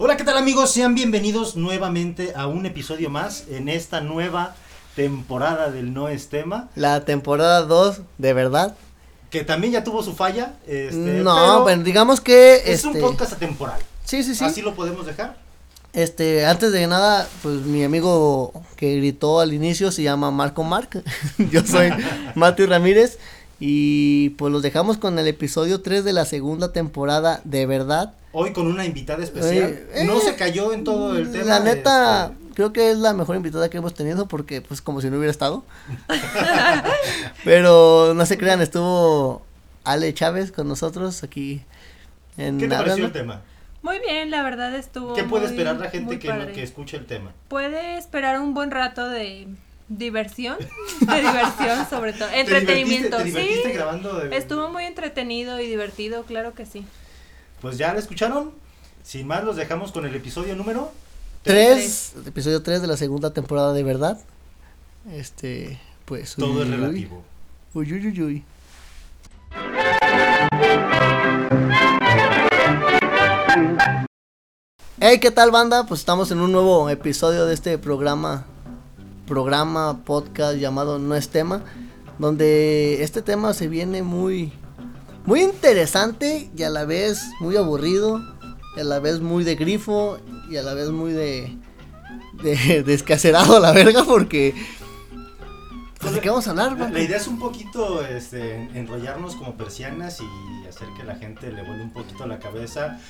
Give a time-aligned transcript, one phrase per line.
[0.00, 0.70] Hola, ¿qué tal amigos?
[0.70, 4.54] Sean bienvenidos nuevamente a un episodio más en esta nueva
[4.94, 6.68] temporada del No es tema.
[6.76, 8.76] La temporada 2, de verdad.
[9.30, 10.54] Que también ya tuvo su falla.
[10.68, 12.62] Este, no, pero bueno, digamos que...
[12.64, 13.80] Es un este, podcast atemporal.
[14.04, 14.44] Sí, sí, sí.
[14.44, 15.36] Así lo podemos dejar.
[15.92, 21.02] Este, antes de nada, pues mi amigo que gritó al inicio se llama Marco Marc.
[21.50, 21.90] Yo soy
[22.36, 23.18] Mati Ramírez.
[23.58, 28.14] Y pues los dejamos con el episodio 3 de la segunda temporada, de verdad.
[28.32, 29.80] Hoy con una invitada especial.
[29.94, 31.44] Oye, no eh, se cayó en todo el tema.
[31.46, 35.00] La neta, este, creo que es la mejor invitada que hemos tenido porque pues como
[35.00, 35.64] si no hubiera estado.
[37.44, 39.42] Pero no se crean, estuvo
[39.84, 41.62] Ale Chávez con nosotros aquí
[42.36, 43.42] en ¿Qué te pareció el tema?
[43.82, 45.14] Muy bien, la verdad estuvo.
[45.14, 47.32] ¿Qué puede muy- esperar la gente que, no- que escuche el tema?
[47.48, 49.48] Puede esperar un buen rato de
[49.88, 50.58] diversión,
[51.00, 53.16] de diversión sobre todo, entretenimiento.
[53.18, 54.18] ¿Te divertiste, te divertiste sí, grabando?
[54.18, 56.84] de- estuvo muy entretenido y divertido, claro que sí.
[57.60, 58.52] Pues ya lo escucharon.
[59.02, 60.92] Sin más, los dejamos con el episodio número.
[61.42, 64.20] Tres, episodio 3 de la segunda temporada de verdad.
[65.10, 66.34] Este, pues.
[66.34, 67.22] Todo uy, es relativo.
[67.74, 68.44] Uy, uy, uy, uy.
[75.00, 75.86] Hey, ¿qué tal banda?
[75.86, 78.46] Pues estamos en un nuevo episodio de este programa,
[79.26, 81.62] programa, podcast llamado No es tema,
[82.18, 84.52] donde este tema se viene muy,
[85.28, 88.18] muy interesante y a la vez muy aburrido,
[88.74, 90.18] y a la vez muy de grifo
[90.50, 91.54] y a la vez muy de,
[92.42, 94.54] de descacerado a la verga porque...
[96.00, 96.98] Pues, ¿De qué vamos a hablar, La, banda?
[96.98, 101.50] la idea es un poquito este, en- enrollarnos como persianas y hacer que la gente
[101.50, 103.00] le vuele un poquito la cabeza,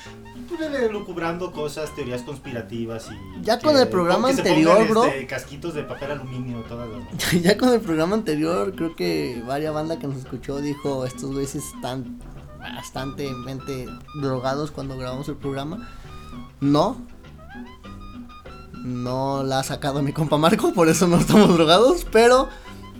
[0.91, 3.43] lucubrando cosas, teorías conspirativas y...
[3.45, 5.05] Ya que- con el programa anterior, pongan, bro.
[5.05, 7.33] este, casquitos de papel aluminio, todas las...
[7.43, 11.57] ya con el programa anterior, creo que varias bandas que nos escuchó dijo, estos güeyes
[11.57, 12.19] están
[12.59, 13.87] bastantemente
[14.21, 15.89] drogados cuando grabamos el programa.
[16.61, 16.97] No.
[18.83, 22.49] No la ha sacado mi compa Marco, por eso no estamos drogados, pero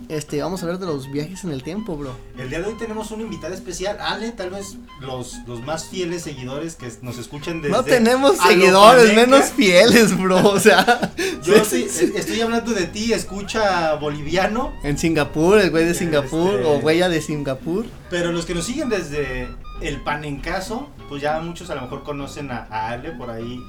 [0.09, 2.11] este vamos a hablar de los viajes en el tiempo, bro.
[2.37, 6.23] El día de hoy tenemos una invitada especial, Ale, tal vez los, los más fieles
[6.23, 7.75] seguidores que nos escuchan desde...
[7.77, 11.87] no tenemos seguidores menos fieles, bro, o sea, Yo sí.
[12.15, 17.07] estoy hablando de ti, escucha boliviano, en Singapur, el güey de Singapur Este- o huella
[17.07, 17.85] de Singapur.
[18.09, 19.47] pero los que nos siguen desde
[19.81, 23.59] el panencaso, pues ya muchos a lo mejor conocen a, a Ale por ahí,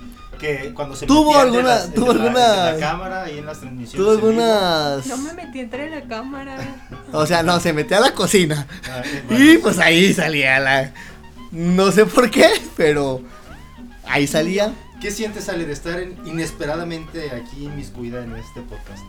[0.40, 3.30] que cuando se ¿Tuvo metía entre alguna- las- tuvo entre la- alguna- entre la cámara
[3.30, 3.96] y en las transmisiones.
[4.06, 6.56] Tuvo en algunas No me metí entre la cámara.
[7.12, 8.66] O sea, no, se metió a la cocina.
[8.90, 9.44] Ah, eh, bueno.
[9.44, 10.92] Y pues ahí salía la.
[11.52, 13.20] No sé por qué, pero
[14.06, 14.72] ahí salía.
[15.00, 19.02] ¿Qué sientes, Ale, de estar en- inesperadamente aquí inmiscuida en este podcast?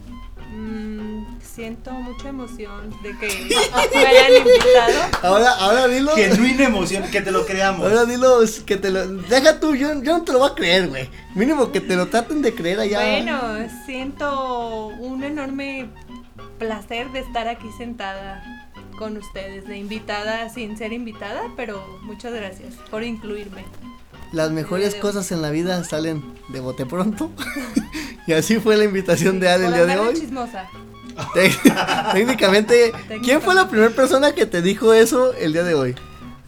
[0.52, 3.28] Mm, siento mucha emoción de que
[3.96, 5.18] me hayan invitado.
[5.24, 6.12] Ahora, ahora dilo.
[6.16, 7.88] Genuina emoción, que te lo creamos.
[7.88, 9.08] Ahora dilo, es que te lo.
[9.08, 11.10] Deja tú, yo, yo no te lo voy a creer, güey.
[11.36, 13.00] Mínimo que te lo traten de creer allá.
[13.00, 13.40] Bueno,
[13.86, 15.90] siento un enorme
[16.60, 22.76] placer de estar aquí sentada con ustedes, de invitada sin ser invitada, pero muchas gracias
[22.90, 23.66] por incluirme.
[24.32, 27.32] Las mejores cosas en la vida salen de bote pronto.
[28.28, 30.14] y así fue la invitación de Ale el día de hoy.
[30.16, 30.68] chismosa.
[32.14, 32.92] Técnicamente,
[33.24, 35.96] ¿quién fue la primera persona que te dijo eso el día de hoy?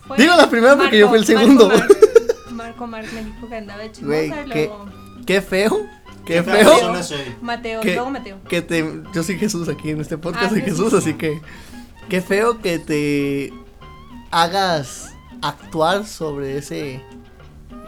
[0.07, 1.69] Fue Digo la primera porque yo fui el Marco segundo.
[1.69, 1.97] Marc.
[2.51, 4.66] Marco Marc me dijo que andaba de chismosa Güey, y ¿qué?
[4.66, 4.85] luego
[5.25, 5.79] Qué feo.
[6.25, 6.72] Qué fea feo.
[6.72, 7.35] persona soy.
[7.41, 8.38] Mateo, que, luego Mateo.
[8.47, 10.85] que te yo soy Jesús aquí en este podcast Ah, soy Jesús.
[10.85, 11.41] Jesús así que
[12.09, 13.53] qué feo que te
[14.31, 17.01] hagas actuar sobre ese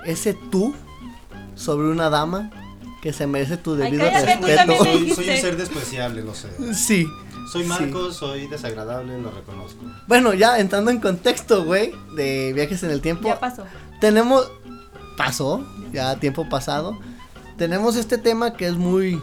[0.06, 0.74] ese tú
[1.56, 2.52] sobre una dama
[3.06, 4.84] que se merece tu Ay, debido cállate, respeto.
[4.84, 6.48] soy- soy un ser despreciable, lo sé.
[6.74, 7.06] sí
[7.52, 7.70] Soy sí.
[7.70, 9.80] Marcos, soy desagradable, lo reconozco.
[10.08, 13.64] bueno ya entrando en contexto güey de viajes en el tiempo Ya pasó.
[14.02, 14.52] tenemos
[15.18, 16.98] pasó ya tiempo pasado
[17.58, 19.22] tenemos este tema que es muy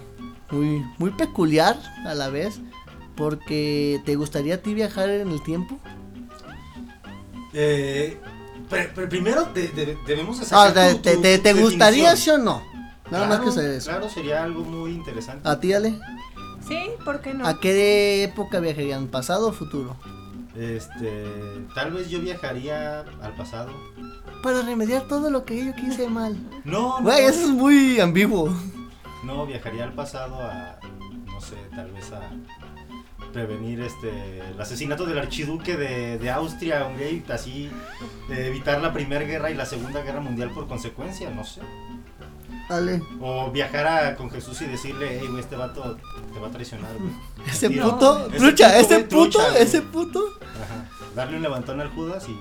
[0.53, 1.77] muy muy peculiar
[2.07, 2.61] a la vez
[3.17, 5.77] porque te gustaría a ti viajar en el tiempo
[7.53, 8.17] Eh,
[8.71, 11.53] pero, pero primero de- de- debemos de Ah, te, tu- te, tu- te- tu te
[11.55, 12.63] gustaría sí o no
[13.13, 15.49] nada Claro, más que saber eso Claro, sería algo muy interesante.
[15.49, 15.95] a ti Ale
[16.67, 17.47] Sí, ¿por qué no?
[17.47, 19.97] a qué época viajarían pasado o futuro
[20.57, 21.25] Este,
[21.75, 23.71] tal vez yo viajaría al pasado.
[24.43, 28.53] para remediar todo lo que yo quise mal No, no, güey eso es muy ambiguo
[29.25, 30.79] no, viajaría al pasado a,
[31.27, 32.21] no sé, tal vez a
[33.33, 37.71] prevenir este el asesinato del archiduque de, de Austria, Hungría, y así
[38.29, 41.61] de evitar la primera guerra y la segunda guerra mundial por consecuencia, no sé.
[42.69, 45.97] Ale O viajar a- con Jesús y decirle, hey, güey, este vato
[46.33, 47.13] te va a traicionar, güey.
[47.51, 50.89] ese puto Ese trucha puto, ese puto trucha, ese puto Ajá.
[51.15, 52.37] Darle un levantón al Judas y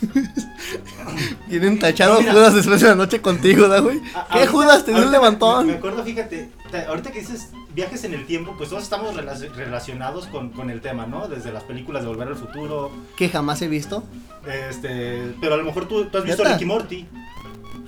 [1.48, 2.32] Tienen tachado No.
[2.32, 4.00] Judas después de la noche contigo, ¿da, güey?
[4.32, 4.84] ¿Qué Judas?
[4.84, 5.66] Te dio un levantón.
[5.66, 9.14] Me, me acuerdo, fíjate, te- ahorita que dices viajes en el tiempo, pues todos estamos
[9.14, 11.28] rela- relacionados con, con el tema, ¿no?
[11.28, 14.02] Desde las películas de Volver al Futuro, Que jamás he visto.
[14.46, 16.44] este, pero a lo mejor tú, tú has visto.
[16.44, 17.06] Ricky Morty.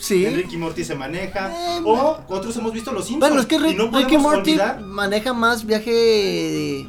[0.02, 0.26] Sí.
[0.26, 1.48] En Ricky Morty se maneja.
[1.52, 3.20] Eh, o otros hemos visto Los Simpsons.
[3.20, 6.88] Bueno, es que y no Ricky Morty olvidar- maneja más viaje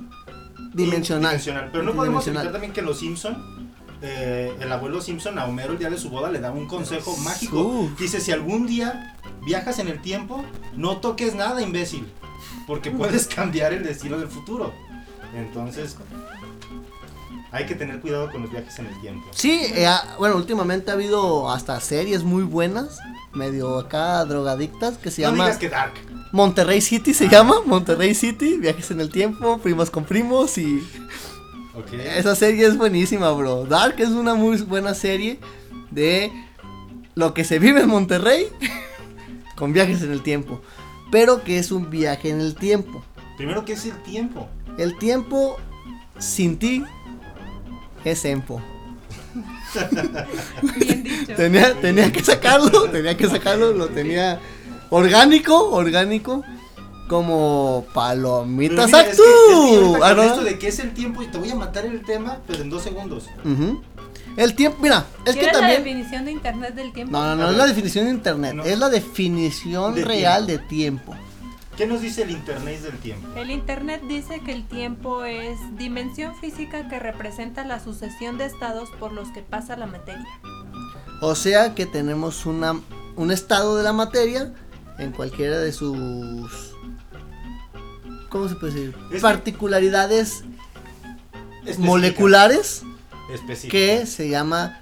[0.73, 1.39] dimensional.
[1.71, 2.43] Pero no podemos Dimensional.
[2.45, 3.69] evitar también que los Simpson,
[4.01, 7.15] eh, el abuelo Simpson a Homero el día de su boda le da un consejo
[7.17, 7.61] mágico.
[7.61, 7.99] Uf.
[7.99, 10.43] Dice, si algún día viajas en el tiempo,
[10.75, 12.11] no toques nada, imbécil.
[12.65, 14.73] Porque puedes cambiar el destino del futuro.
[15.35, 15.95] Entonces,
[17.53, 19.27] hay que tener cuidado con los viajes en el tiempo.
[19.31, 22.97] Sí, eh, ah, bueno, últimamente ha habido hasta series muy buenas,
[23.31, 25.93] medio acá drogadictas, que se no llama digas que Dark.
[26.31, 30.83] Monterrey City, se llama Monterrey City, viajes en el tiempo, primos con primos y
[31.75, 31.93] Ok.
[31.93, 33.65] esa serie es buenísima, bro.
[33.65, 35.39] Dark es una muy buena serie
[35.91, 36.31] de
[37.13, 38.47] lo que se vive en Monterrey
[39.55, 40.59] con viajes en el tiempo,
[41.11, 43.03] pero que es un viaje en el tiempo.
[43.37, 44.47] Primero, ¿qué es el tiempo?
[44.79, 45.57] El tiempo
[46.17, 46.83] sin ti
[48.05, 48.61] es empo.
[50.79, 51.33] Bien dicho.
[51.35, 54.39] Tenía, tenía que sacarlo, tenía que sacarlo, lo tenía
[54.89, 56.43] orgánico, orgánico,
[57.09, 60.23] como palomitas mira, es que- es que Ah, ¿no?
[60.23, 62.69] esto de qué es el tiempo y te voy a matar el tema, pero en
[62.69, 63.25] dos segundos.
[64.35, 65.83] El tiempo, mira, es que ¿Quieres la también...
[65.83, 67.11] definición de internet del tiempo?
[67.11, 68.63] No, no, no A es la definición de internet, No.
[68.63, 71.15] es la definición De real de tiempo.
[71.77, 73.27] ¿Qué nos dice el internet del tiempo?
[73.35, 78.89] El Internet dice que el tiempo es dimensión física que representa la sucesión de estados
[78.99, 80.27] por los que pasa la materia.
[81.21, 82.79] O sea que tenemos una,
[83.15, 84.53] un estado de la materia
[84.99, 86.75] en cualquiera de sus...
[88.29, 88.95] ¿Cómo se puede decir?
[89.11, 90.43] Es Particularidades
[91.61, 91.85] Específica.
[91.87, 92.83] moleculares
[93.31, 93.71] Específica.
[93.71, 94.79] que se llama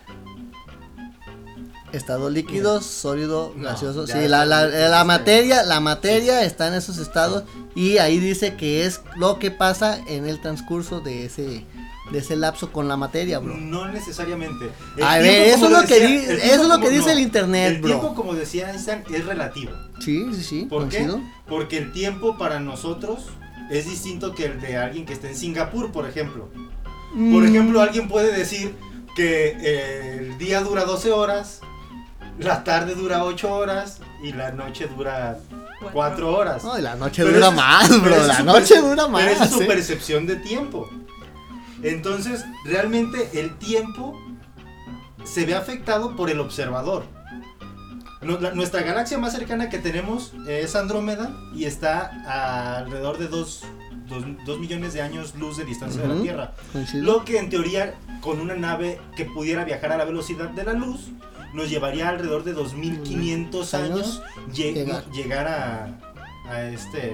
[1.94, 4.08] estado líquido, sólido, No, gaseoso.
[4.08, 7.44] Sí, la, la- está- la materia, la materia está en esos estados
[7.76, 11.66] y ahí dice que es lo que pasa en el transcurso de ese
[12.12, 13.56] de ese lapso con la materia, bro.
[13.56, 14.70] No necesariamente.
[14.98, 17.20] El A ver, eso es lo que di- el eso es lo que dice el
[17.20, 17.88] internet, El bro.
[18.00, 19.72] tiempo, como decía Einstein, es relativo.
[20.00, 20.66] Sí, sí, sí.
[20.70, 21.08] ¿Por qué?
[21.48, 23.28] Porque el tiempo para nosotros
[23.70, 26.50] es distinto que el de alguien que esté en Singapur, por ejemplo.
[26.54, 28.76] Por Mm, ejemplo, alguien puede decir
[29.16, 31.62] que eh, el día dura 12 horas,
[32.40, 35.38] la tarde dura 8 horas y la noche dura
[35.94, 36.64] 4 horas.
[36.64, 38.28] No, y la noche Pero dura es- más, bro.
[38.28, 39.22] La noche dura más.
[39.24, 39.66] Pero esa es su ¿eh?
[39.66, 40.90] percepción de tiempo.
[41.84, 44.20] Entonces, realmente el tiempo
[45.24, 47.04] se ve afectado por el observador.
[48.54, 53.64] Nuestra galaxia más cercana que tenemos es Andrómeda y está a alrededor de 2
[54.60, 56.22] millones de años luz de distancia de la.
[56.22, 56.52] Tierra.
[56.72, 57.04] Coincido.
[57.04, 60.74] Lo que en teoría con una nave que pudiera viajar a la velocidad de la
[60.74, 61.08] luz
[61.54, 64.22] nos llevaría alrededor de 2500 años
[64.54, 65.06] lle- Llegar.
[65.12, 66.00] llegar, a,
[66.50, 67.14] a este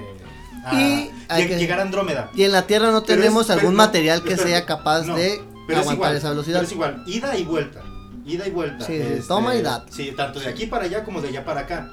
[0.64, 2.30] a- Y hay lleg- que- llegar a Andrómeda.
[2.34, 5.34] Y en la Tierra no Pero tenemos es- algún material que sea capaz no, de
[5.34, 6.58] es aguantar igual, esa velocidad.
[6.58, 7.82] pero es igual, ida y vuelta.
[8.26, 8.84] Ida y vuelta.
[8.84, 9.86] este, toma y da.
[9.90, 11.90] Sí, tanto de aquí para allá como de allá para acá.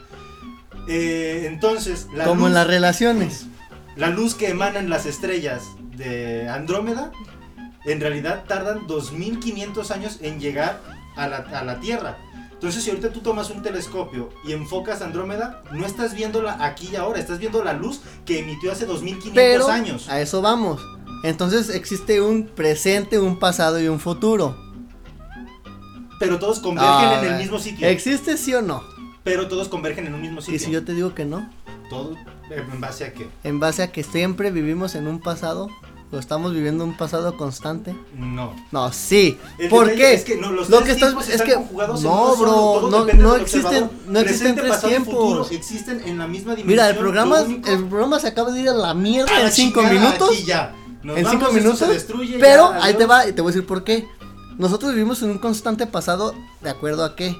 [0.87, 3.45] Eh, entonces, la Como luz, en las relaciones.
[3.95, 5.63] la luz que emanan las estrellas
[5.95, 7.11] de Andrómeda,
[7.85, 10.81] en realidad tardan 2500 años en llegar
[11.15, 12.17] a la, a la Tierra.
[12.55, 16.95] Entonces, si ahorita tú tomas un telescopio y enfocas Andrómeda, no estás viéndola aquí y
[16.95, 20.09] ahora, estás viendo la luz que emitió hace 2500 Pero años.
[20.09, 20.81] a eso vamos.
[21.23, 24.55] Entonces existe un presente, un pasado y un futuro.
[26.19, 27.87] Pero todos convergen Ah, en el mismo sitio.
[27.87, 28.81] ¿Existe sí o no?
[29.23, 30.55] Pero todos convergen en un mismo sitio.
[30.55, 31.49] Y si yo te digo que no,
[31.89, 32.15] Todo
[32.49, 33.27] en base a qué?
[33.43, 35.67] en base a que siempre vivimos en un pasado,
[36.19, 37.95] estamos viviendo un pasado constante.
[38.15, 38.53] No.
[38.71, 39.37] No, sí.
[39.57, 40.13] El ¿Por qué?
[40.13, 43.89] Es que no, los Lo que estás es que no, solo, bro, no, no existen,
[44.07, 45.51] no existen tres tiempos.
[45.51, 46.67] existen en la misma dimensión.
[46.67, 49.81] Mira, el programa, único- el programa se acaba de ir a la mierda en cinco
[49.81, 50.45] chingada, minutos.
[50.45, 50.75] ya.
[51.03, 51.79] Nos en vamos, cinco minutos.
[51.79, 54.07] se destruye, pero ya, ahí te va y te voy a decir por qué.
[54.57, 57.37] Nosotros vivimos en un constante pasado de acuerdo a qué.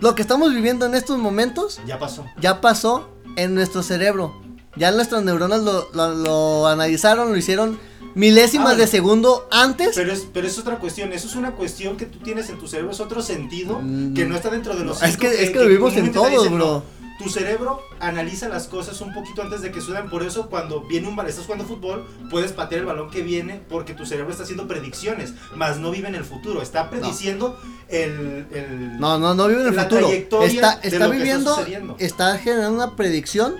[0.00, 2.24] Lo que estamos viviendo en estos momentos Ya pasó.
[2.40, 4.34] ya pasó en nuestro cerebro.
[4.76, 7.78] Ya nuestras neuronas lo, lo- lo analizaron, lo hicieron
[8.14, 8.80] milésimas Ah, bueno.
[8.80, 9.92] de segundo antes.
[9.96, 11.12] Pero es, pero es otra cuestión.
[11.12, 12.92] Eso es una cuestión que tú tienes en tu cerebro.
[12.92, 14.14] Es otro sentido Mm.
[14.14, 16.18] que no está dentro de los es cinco que, es que lo vivimos en comúnmente
[16.18, 16.66] te todo, dicen, bro.
[16.66, 17.00] no.
[17.22, 20.08] Tu cerebro analiza las cosas un poquito antes de que sucedan.
[20.08, 23.60] Por eso, cuando viene un balón, estás jugando fútbol, puedes patear el balón que viene
[23.68, 26.62] porque tu cerebro está haciendo predicciones, más no vive en el futuro.
[26.62, 27.58] Está prediciendo
[27.88, 30.08] el, el- No, no, no vive en el futuro.
[30.44, 31.62] Está, está viviendo,
[31.98, 33.54] está generando una predicción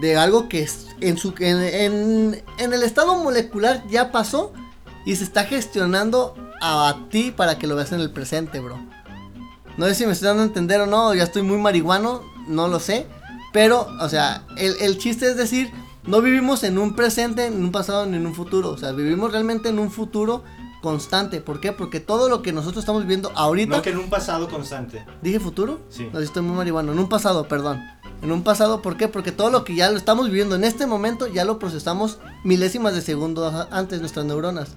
[0.00, 0.68] de algo que
[1.00, 4.52] en su en, en, en el estado molecular ya pasó
[5.04, 8.78] y se está gestionando a, ti para que lo veas en el presente, bro.
[9.76, 12.68] No sé si me estoy dando a entender o no, ya estoy muy marihuano, no
[12.68, 13.06] lo sé.
[13.52, 15.72] Pero, o sea, el, el chiste es decir,
[16.06, 18.70] no vivimos en un presente, en un pasado, ni en un futuro.
[18.70, 20.44] O sea, vivimos realmente en un futuro
[20.82, 21.40] constante.
[21.40, 21.72] ¿Por qué?
[21.72, 23.76] Porque todo lo que nosotros estamos viviendo ahorita.
[23.76, 25.04] No, que en un pasado constante.
[25.22, 25.80] ¿Dije futuro?
[25.88, 26.08] Sí.
[26.12, 26.92] No, estoy muy marihuano.
[26.92, 27.80] En un pasado, perdón.
[28.22, 29.08] En un pasado, ¿por qué?
[29.08, 32.94] Porque todo lo que ya lo estamos viviendo en este momento ya lo procesamos milésimas
[32.94, 34.70] de segundo antes nuestras neuronas.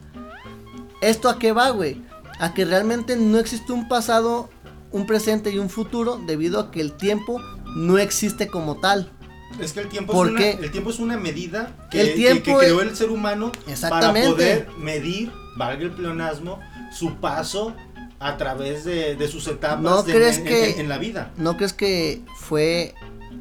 [1.02, 2.02] ¿Esto a qué va, güey?
[2.40, 4.50] A que realmente no existe un pasado,
[4.92, 7.42] un presente y un futuro debido a que el tiempo
[7.76, 9.12] no existe como tal.
[9.60, 12.14] Es que el tiempo, ¿Por es, una, el tiempo es una medida que, El que-
[12.16, 14.22] tiempo que creó es- el ser humano Exactamente.
[14.30, 16.60] para poder medir, valga el pleonasmo,
[16.92, 17.74] su paso
[18.20, 21.32] a través de, de sus etapas ¿No de- crees en, que- en- en la vida.
[21.38, 22.94] ¿No crees que fue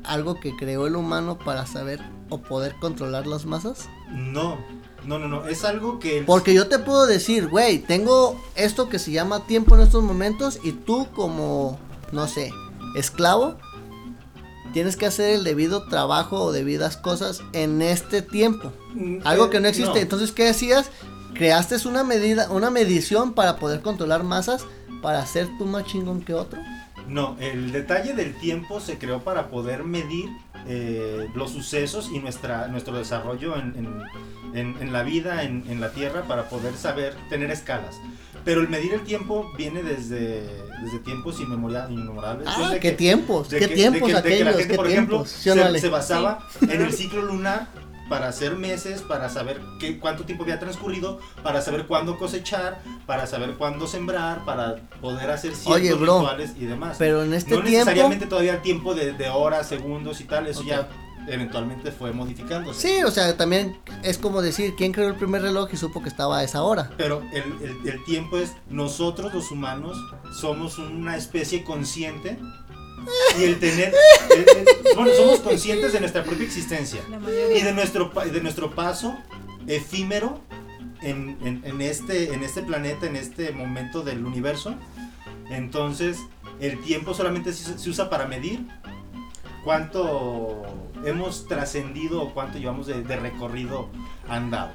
[0.04, 2.00] algo que creó el humano para saber
[2.30, 3.88] o poder controlar las masas?
[4.10, 4.58] No,
[5.06, 5.46] no, no, no.
[5.48, 6.22] Es algo que.
[6.26, 10.58] Porque yo te puedo decir, güey, tengo esto que se llama tiempo en estos momentos
[10.64, 11.78] y tú como,
[12.10, 12.50] no sé,
[12.96, 13.56] esclavo,
[14.72, 18.72] tienes que hacer el debido trabajo o debidas cosas en este tiempo.
[18.94, 20.00] Mm, Algo eh, que no existe.
[20.00, 20.90] Entonces, ¿qué hacías?
[21.34, 24.64] Creaste una medida, una medición para poder controlar masas
[25.00, 26.60] para ser tú más chingón que otro.
[27.08, 30.30] No, el detalle del tiempo se creó para poder medir
[30.66, 34.02] eh, los sucesos y nuestra, nuestro desarrollo en, en-
[34.54, 37.96] en- en la vida, en, en la Tierra, para poder saber tener escalas.
[38.44, 40.42] Pero el medir el tiempo viene desde,
[40.82, 42.46] desde tiempos inmemorables.
[42.48, 44.56] Ah, desde qué que- tiempos, de qué que- tiempos de que- de que la aquellos,
[44.60, 45.30] gente, qué por ejemplo, tiempos.
[45.30, 47.66] ¿Sí o no, se, se basaba en el ciclo lunar
[48.12, 53.26] para hacer meses, para saber qué, cuánto tiempo había transcurrido, para saber cuándo cosechar, para
[53.26, 56.96] saber cuándo sembrar, para poder hacer ciertos Oye, bro, rituales y demás.
[56.98, 57.70] Pero en este no tiempo...
[57.86, 60.90] necesariamente todavía el tiempo de, de horas, segundos y tal, eso ya
[61.26, 62.86] eventualmente fue modificándose.
[62.86, 66.10] Sí, o sea, también es como decir, ¿quién creó el primer reloj y supo que
[66.10, 66.90] estaba a esa hora?
[66.98, 69.96] Pero el, el- el tiempo es, nosotros los humanos
[70.38, 72.38] somos una especie consciente
[73.38, 73.92] y el tener,
[74.30, 74.66] el- el-
[74.96, 77.00] bueno, somos conscientes de nuestra propia existencia
[77.56, 79.16] y de nuestro, de nuestro paso
[79.66, 80.40] efímero
[81.00, 84.74] en, en- en este, en este planeta, en este momento del universo.
[85.50, 86.18] Entonces,
[86.60, 88.66] el tiempo solamente se, se usa para medir
[89.64, 90.62] cuánto
[91.04, 93.88] hemos trascendido o cuánto llevamos de, de recorrido
[94.28, 94.72] andado.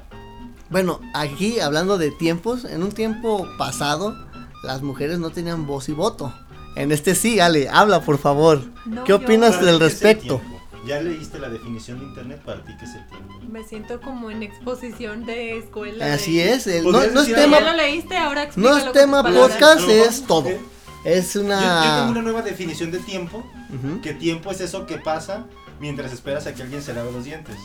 [0.70, 4.14] Bueno, aquí hablando de tiempos, en un tiempo pasado,
[4.62, 6.34] las mujeres no tenían voz y voto.
[6.78, 8.62] En este sí, Ale, habla por favor.
[8.86, 10.40] No, ¿Qué opinas del ti, ¿qué es el respecto?
[10.86, 13.34] Ya leíste la definición de internet para ti, ¿qué es el tiempo?
[13.50, 16.14] Me siento como en exposición de escuela.
[16.14, 18.76] Así de- es, el- no, ¿Podrías no es decir Ya tema, lo leíste, ahora no
[18.76, 20.48] es tema podcast, No, es todo.
[20.48, 20.60] eh,
[21.04, 22.06] Es Yo, yo tengo una...
[22.10, 24.00] una nueva definición de tiempo, Ujú.
[24.00, 25.46] que tiempo es eso que pasa
[25.80, 27.56] mientras esperas a que alguien se lave los dientes.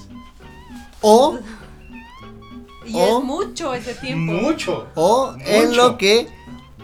[1.02, 1.38] O,
[2.86, 4.34] Y O- es mucho ese tiempo.
[4.34, 4.88] Mucho.
[4.96, 5.78] o en Mucho.
[5.78, 6.28] lo que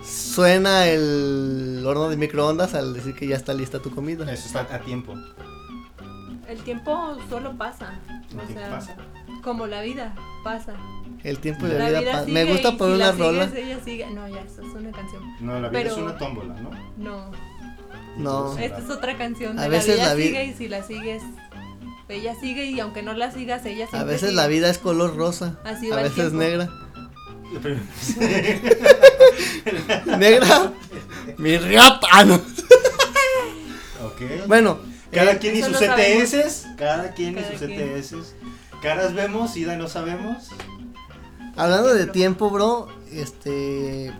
[0.03, 4.31] suena el horno de microondas al decir que ya está lista tu comida.
[4.31, 5.15] Eso está a tiempo.
[6.47, 7.99] El tiempo solo pasa.
[8.29, 8.95] ¿Qué O sea, pasa?
[9.43, 10.73] como la vida pasa.
[11.23, 12.11] El tiempo de La la vida vida...
[12.13, 13.49] pa- sigue Me gusta poner si una la rola.
[13.49, 14.09] sigues, sigue.
[14.11, 15.21] No, ya, eso es una canción.
[15.41, 16.71] No, la vida Pero- es una tómbola, ¿no?
[16.97, 17.31] No,
[18.17, 18.57] No.
[18.57, 19.59] Esta es otra canción.
[19.59, 21.21] A veces la vida la vi- sigue y si la sigues,
[22.07, 24.33] ella sigue y aunque no la sigas, ella siempre A veces sigue.
[24.35, 26.37] la vida es color rosa, Así a veces tiempo.
[26.37, 26.69] negra.
[30.17, 30.73] Negra,
[31.37, 32.07] mi riata.
[32.11, 32.35] Ah, no.
[32.35, 34.21] ok.
[34.47, 34.79] Bueno,
[35.11, 35.81] Cada eh, quien y sus.
[35.81, 36.67] ETS.
[36.77, 37.61] Cada quien y sus.
[37.61, 38.33] ETS.
[38.81, 40.47] Caras vemos, ida no sabemos.
[41.57, 44.13] hablando de tiempo, bro, este...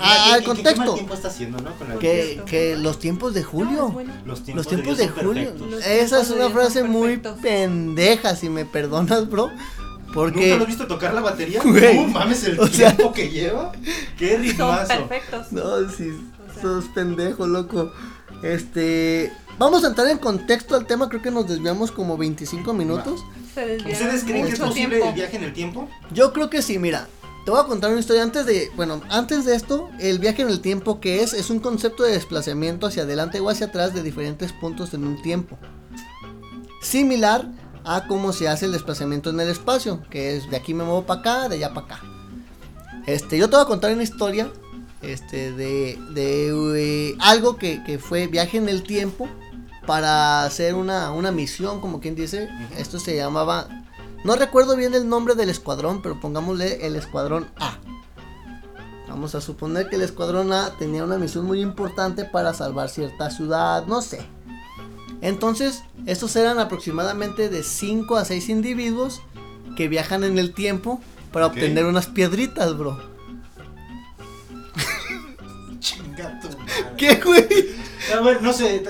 [0.00, 0.94] Ah, ¿qué- el qué- qué mal contexto.
[0.94, 1.74] tiempo está haciendo, ¿no?
[1.76, 3.88] Con la Que, que los tiempos de julio.
[3.88, 4.12] bueno.
[4.24, 5.50] Los tiempos, Los tiempos de, julio.
[5.50, 5.84] perfectos.
[5.84, 9.50] Esa es tiempos una frase muy pendeja, si me perdonas, bro.
[10.08, 10.64] ¿Nunca lo has Porque...
[10.66, 11.60] visto tocar la batería?
[11.62, 11.96] Güey.
[11.96, 13.72] No mames el O sea- tiempo que lleva.
[14.18, 14.88] Qué Son ritmazo.
[15.08, 15.52] perfectos.
[15.52, 16.10] No, sí,
[16.48, 16.62] O sea.
[16.62, 17.92] sos pendejo, loco.
[18.42, 19.32] Este...
[19.58, 23.24] Vamos a entrar en contexto al tema, creo que nos desviamos como 25 minutos.
[23.54, 25.08] Se ¿Ustedes creen que es posible tiempo.
[25.08, 25.88] el viaje en el tiempo?
[26.12, 27.08] Yo creo que sí, mira.
[27.44, 30.48] Te voy a contar una historia antes de, bueno, antes de esto, el viaje en
[30.48, 34.02] el tiempo que es, es un concepto de desplazamiento hacia adelante o hacia atrás de
[34.02, 35.58] diferentes puntos en un tiempo.
[36.82, 37.48] Similar
[37.88, 41.04] a cómo se hace el desplazamiento en el espacio, que es de aquí me muevo
[41.04, 42.00] para acá, de allá para acá.
[43.06, 44.50] Este, yo te voy a contar una historia,
[45.02, 49.28] este, de, de eh, algo que, que fue viaje en el tiempo
[49.86, 52.48] para hacer una, una misión, como quien dice.
[52.76, 53.68] Esto se llamaba
[54.24, 57.78] no recuerdo bien el nombre del escuadrón, pero pongámosle el escuadrón A.
[59.08, 63.30] Vamos a suponer que el escuadrón A tenía una misión muy importante para salvar cierta
[63.30, 64.26] ciudad, no sé.
[65.20, 69.20] Entonces, estos eran aproximadamente de 5 a 6 individuos
[69.76, 71.00] que viajan en el tiempo
[71.32, 73.00] para obtener unas piedritas, bro.
[75.80, 76.48] Chinga tu
[76.96, 77.46] ¿Qué, güey?
[78.16, 78.82] A ver, no sé,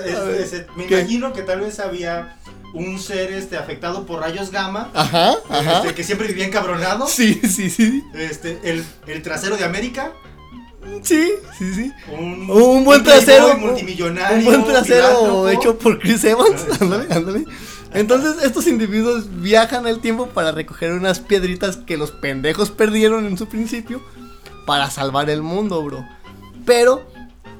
[0.75, 0.99] me ¿Qué?
[0.99, 2.37] imagino que tal vez había
[2.73, 4.91] un ser este afectado por rayos gamma.
[4.93, 5.35] Ajá.
[5.77, 7.07] Este, que siempre vivía encabronado.
[7.07, 8.03] Sí, sí, sí.
[8.13, 10.13] Este, el trasero de América.
[11.01, 11.91] Sí, sí, sí.
[12.11, 13.53] un, Un buen playboy trasero.
[13.53, 16.65] un- multimillonario, Un buen trasero hecho por Chris Evans.
[16.71, 17.45] Ah, Ándale, ándale.
[17.93, 23.37] Entonces, estos individuos viajan el tiempo para recoger unas piedritas que los pendejos perdieron en
[23.37, 24.01] su principio
[24.65, 26.05] para salvar el mundo, bro.
[26.65, 27.03] Pero,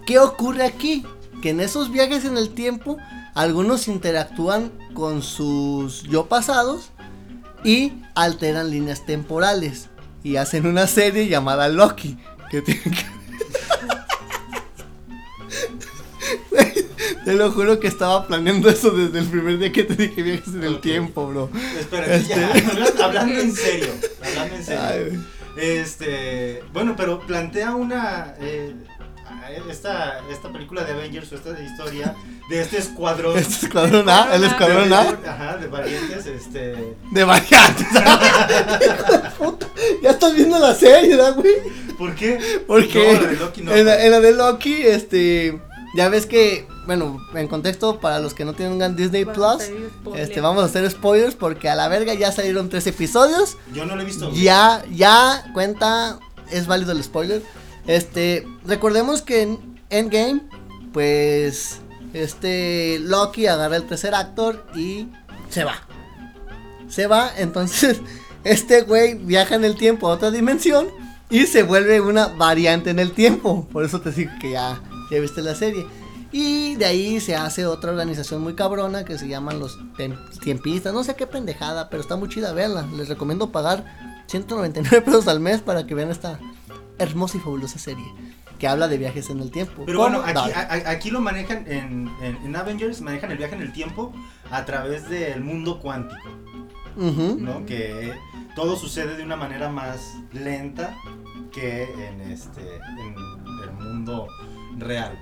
[0.05, 1.03] ¿qué ocurre aquí?
[1.41, 2.97] Que en esos viajes en el tiempo,
[3.33, 6.91] algunos interactúan con sus yo pasados
[7.63, 9.89] y alteran líneas temporales.
[10.23, 12.17] Y hacen una serie llamada Loki.
[12.49, 12.89] Que tiene que
[17.25, 20.47] Te lo juro que estaba planeando eso desde el primer día que te dije viajes
[20.47, 21.49] en el tiempo, bro.
[21.79, 22.71] Espérate, ya, Este.
[22.71, 23.89] hablando, hablando en serio,
[24.25, 24.81] hablando en serio.
[24.83, 25.25] Ay.
[25.57, 28.73] Este, bueno, pero plantea una eh,
[29.69, 32.15] esta, esta película de Avengers o esta historia
[32.49, 33.37] de este escuadrón.
[33.37, 36.95] Este escuadrón A, el escuadrón de, A Ajá, de variantes, este.
[37.11, 37.87] de variantes.
[37.93, 38.01] De
[40.03, 41.53] ya estás viendo la serie, ¿verdad, güey?
[41.99, 42.39] ¿Por qué?
[42.65, 43.75] Porque No, la de Loki no.
[43.75, 45.61] en, la, en la de Loki, este,
[45.95, 49.63] ya ves que, bueno, en contexto para los que no tengan Disney Plus,
[50.15, 53.57] este, vamos a hacer spoilers porque a la verga ya salieron tres episodios.
[53.73, 54.31] Yo no lo he visto.
[54.33, 57.43] Ya, ya cuenta, es válido el spoiler.
[57.85, 60.41] Este, recordemos que en Endgame,
[60.93, 61.81] pues,
[62.13, 65.07] este, Loki agarra el tercer actor y
[65.49, 65.75] se va.
[66.87, 67.99] Se va, entonces,
[68.43, 70.87] este güey viaja en el tiempo a otra dimensión
[71.29, 73.67] y se vuelve una variante en el tiempo.
[73.71, 74.81] Por eso te digo que ya,
[75.11, 75.85] ya viste la serie.
[76.31, 79.79] Y de ahí se hace otra organización muy cabrona que se llaman los
[80.41, 80.93] tiempistas.
[80.93, 82.85] No sé qué pendejada, pero está muy chida, véanla.
[82.95, 83.83] Les recomiendo pagar
[84.27, 86.39] 199 pesos al mes para que vean esta
[86.99, 88.05] hermosa y fabulosa serie
[88.59, 89.83] que habla de viajes en el tiempo.
[89.85, 93.71] Pero bueno, aquí, a- lo manejan en, en, en Avengers, manejan el viaje en el
[93.71, 94.13] tiempo
[94.51, 96.29] a través del mundo cuántico,
[96.95, 97.65] ¿no?
[97.65, 98.13] Que
[98.55, 100.95] todo sucede de una manera más lenta
[101.51, 103.15] que en este en
[103.63, 104.27] el mundo
[104.77, 105.17] real.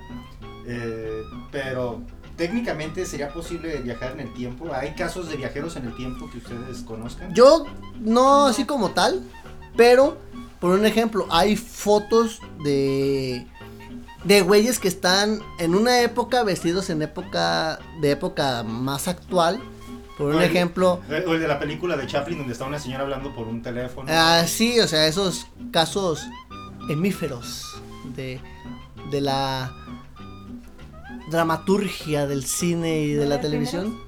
[0.66, 2.02] Eh, pero
[2.36, 4.72] técnicamente sería posible viajar en el tiempo.
[4.72, 7.34] Hay casos de viajeros en el tiempo que ustedes conozcan.
[7.34, 7.66] Yo
[8.00, 9.22] no así como tal,
[9.76, 10.16] pero
[10.60, 13.46] por un ejemplo, hay fotos de
[14.24, 19.60] de güeyes que están en una época vestidos en época de época más actual.
[20.18, 22.78] Por un O ejemplo, eh, O el de la película de Chaplin donde está una
[22.78, 24.10] señora hablando por un teléfono.
[24.12, 26.26] ah, sí, o sea, esos casos
[26.90, 27.80] hemíferos
[28.16, 28.40] de
[29.10, 29.72] de la
[31.30, 33.98] dramaturgia del cine y de la televisión.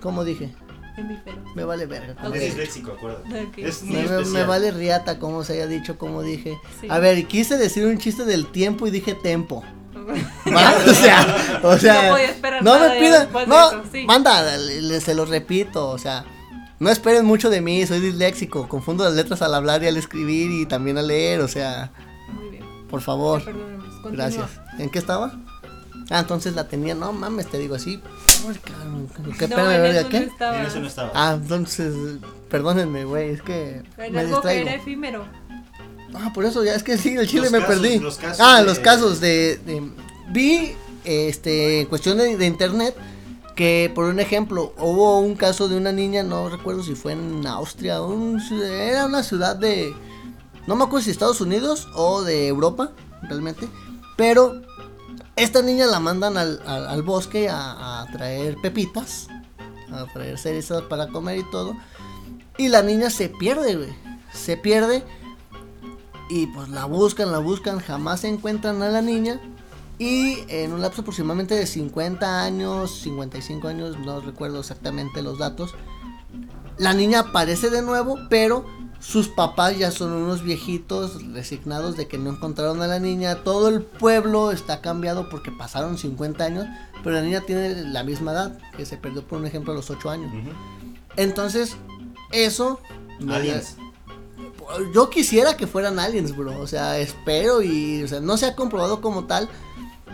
[0.00, 0.54] ¿Cómo dije?
[0.96, 1.42] Hemífero.
[1.54, 2.14] Me vale verga.
[2.34, 3.42] Es disléxico, acuérdate.
[3.44, 3.58] Ok.
[3.58, 6.56] Es muy Me, vale riata como se haya dicho, como dije.
[6.80, 6.86] Sí.
[6.88, 9.62] A ver, quise decir un chiste del tiempo y dije tempo.
[10.54, 10.74] ¿Va?
[10.86, 14.04] O sea, o sea, No podía esperar no nada me pidan, no, eso, sí.
[14.06, 16.24] manda, le- se lo repito, o sea,
[16.78, 20.50] no esperen mucho de mí, soy disléxico, confundo las letras al hablar y al escribir
[20.50, 21.90] y también al leer, o sea,
[22.32, 22.64] Muy bien.
[22.88, 23.42] por favor,
[24.12, 24.48] gracias.
[24.78, 25.32] ¿En qué estaba?
[26.08, 28.00] Ah, entonces la tenía, no mames, te digo así.
[28.64, 30.20] ¿Qué No, espérame, en eso qué?
[30.20, 30.60] no estaba.
[30.60, 31.10] En eso no estaba.
[31.14, 31.94] Ah, entonces,
[32.48, 34.68] perdónenme, güey, es que En me algo que distraigo.
[34.68, 35.24] era efímero.
[36.18, 37.98] Ah, por eso ya es que sí, el chile Los me casos, perdí.
[37.98, 39.90] los casos ah, de- los casos de, de-
[40.30, 40.72] vi
[41.04, 42.96] este en cuestión de, internet
[43.54, 47.46] que por un ejemplo hubo un caso de una niña, no recuerdo si fue en
[47.46, 49.94] Austria, un era una ciudad de
[50.66, 52.90] no me acuerdo si Estados Unidos o de Europa,
[53.22, 53.68] realmente,
[54.16, 54.60] pero
[55.36, 59.28] esta niña la mandan al, al- al bosque a, a traer pepitas,
[59.92, 61.74] a traer cerezas para comer y todo.
[62.58, 63.90] Y la niña se pierde, güey.
[64.32, 65.04] Se pierde.
[66.28, 69.40] Y pues la buscan, la buscan, jamás encuentran a la niña.
[69.98, 75.74] Y en un lapso aproximadamente de 50 años, 55 años, no recuerdo exactamente los datos,
[76.76, 78.66] la niña aparece de nuevo, pero
[78.98, 83.36] sus papás ya son unos viejitos resignados de que no encontraron a la niña.
[83.36, 86.66] Todo el pueblo está cambiado porque pasaron 50 años,
[87.02, 89.88] pero la niña tiene la misma edad, que se perdió por un ejemplo a los
[89.88, 90.30] 8 años.
[91.16, 91.76] Entonces,
[92.32, 92.80] eso...
[93.26, 93.76] Aliens.
[94.92, 96.58] Yo quisiera que fueran aliens, bro.
[96.60, 99.48] O sea, espero y, o sea, no se ha comprobado como tal.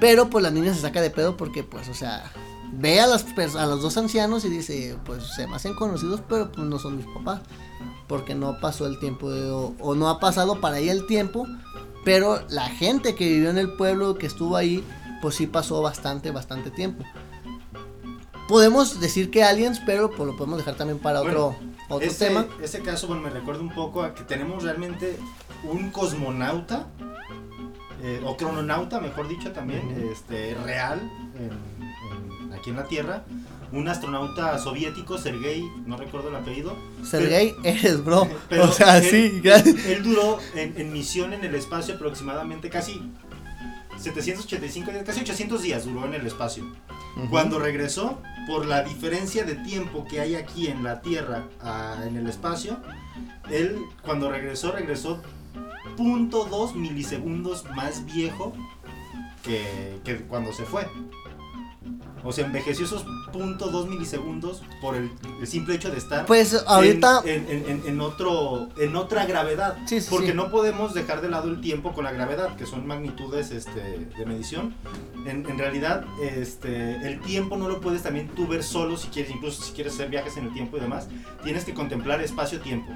[0.00, 2.30] Pero pues la niña se saca de pedo porque, pues, o sea,
[2.72, 3.24] ve a, las
[3.56, 6.96] a los dos ancianos y dice, pues se me hacen conocidos, pero pues no son
[6.96, 7.40] mis papás.
[8.08, 11.46] Porque no pasó el tiempo de- o, o no ha pasado para ella el tiempo.
[12.04, 14.82] Pero la gente que vivió en el pueblo, que estuvo ahí,
[15.22, 17.04] pues sí pasó bastante, bastante tiempo.
[18.48, 21.56] Podemos decir que aliens, pero pues lo podemos dejar también para Bueno, otro,
[21.94, 22.46] otro Ese, tema.
[22.62, 25.16] ese caso, bueno, me recuerda un poco a que tenemos realmente
[25.64, 26.86] un cosmonauta
[28.02, 31.00] eh, o crononauta, mejor dicho, también, este, real,
[31.38, 33.24] en- en- aquí en la Tierra.
[33.70, 36.76] Un astronauta soviético, Sergei, no recuerdo el apellido.
[37.04, 38.28] Sergey eres, bro.
[38.50, 39.40] Pero o sea, él- sí.
[39.86, 43.00] Él duró en, en misión en el espacio aproximadamente casi
[44.02, 46.64] 785 días, casi 800 días duró en el espacio.
[47.30, 52.16] Cuando regresó, por la diferencia de tiempo que hay aquí en la Tierra a- en
[52.16, 52.78] el espacio,
[53.50, 55.20] él cuando regresó, regresó
[55.96, 58.52] .2 milisegundos más viejo
[59.44, 60.86] que, que cuando se fue.
[62.24, 67.22] O sea, envejeció esos .2 milisegundos por el, el simple hecho de estar Pues ahorita.
[67.24, 69.76] en, en- en- en otro, en otra gravedad.
[69.86, 70.34] Sí, sí, porque sí.
[70.34, 73.80] no podemos dejar de lado el tiempo con la gravedad, que son magnitudes este,
[74.16, 74.74] de medición.
[75.26, 79.62] En, realidad, este, el tiempo no lo puedes también tú ver solo si quieres, incluso
[79.62, 81.08] si quieres hacer viajes en el tiempo y demás.
[81.42, 82.92] Tienes que contemplar espacio-tiempo.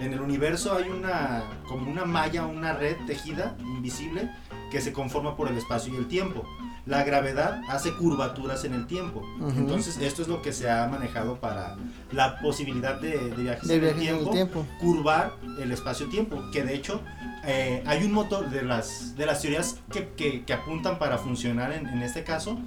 [0.00, 4.30] En el universo hay una, como una malla, una red tejida, invisible,
[4.70, 6.44] que se conforma por el espacio y el tiempo.
[6.84, 9.22] La gravedad hace curvaturas en el tiempo.
[9.56, 11.76] Entonces, esto es lo que se ha manejado para
[12.10, 14.66] la posibilidad de, de viajes, de en, el en el tiempo, tiempo.
[14.80, 16.42] curvar el espacio-tiempo.
[16.52, 17.00] Que de hecho,
[17.44, 21.72] eh, hay un motor de las, de las teorías que, que- que apuntan para funcionar
[21.72, 22.58] en, en este caso.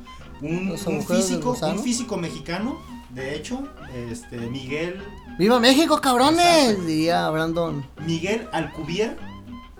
[0.41, 1.73] Un, físico, gusano.
[1.75, 2.77] un físico mexicano,
[3.09, 3.67] de hecho,
[4.09, 5.01] este, Miguel
[5.37, 6.69] ¡Viva México, cabrones!
[6.69, 6.83] Exacto.
[6.83, 7.85] Diría Brandon.
[8.05, 9.17] Miguel Alcubierre,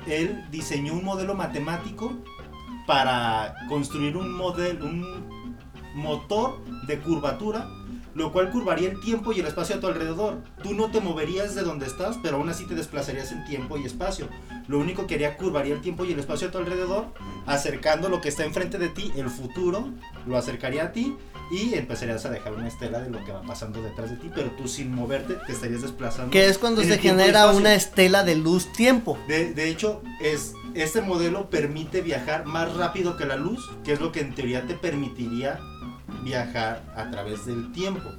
[0.07, 2.13] él diseñó un modelo matemático
[2.85, 5.25] para construir un modelo, un
[5.95, 7.67] motor de curvatura,
[8.13, 10.41] lo cual curvaría el tiempo y el espacio a tu alrededor.
[10.63, 13.85] Tú no te moverías de donde estás, pero aún así te desplazarías en tiempo y
[13.85, 14.29] espacio.
[14.67, 17.07] Lo único que haría curvaría el tiempo y el espacio a tu alrededor,
[17.45, 19.89] acercando lo que está enfrente de ti, el futuro,
[20.25, 21.15] lo acercaría a ti
[21.51, 24.51] y empezarías a dejar una estela de lo que va pasando detrás de ti, pero
[24.51, 26.31] tú sin moverte te estarías desplazando.
[26.31, 29.17] Que es cuando se genera una estela de luz tiempo.
[29.27, 33.99] De, de hecho, es, este modelo permite viajar más rápido que la luz, que es
[34.01, 35.59] lo que en teoría te permitiría
[36.23, 38.09] viajar a través del tiempo.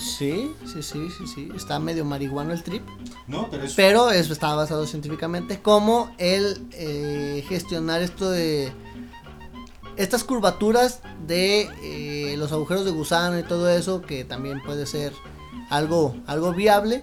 [0.00, 1.48] Sí, sí, sí, sí, sí.
[1.54, 2.82] Está medio marihuano el trip.
[3.26, 3.48] ¿No?
[3.50, 3.74] Pero es...
[3.74, 5.60] Pero eso está basado científicamente.
[5.60, 8.72] Como el eh, gestionar esto de.
[9.96, 15.12] Estas curvaturas de eh, los agujeros de gusano y todo eso, que también puede ser
[15.68, 17.02] algo, algo viable.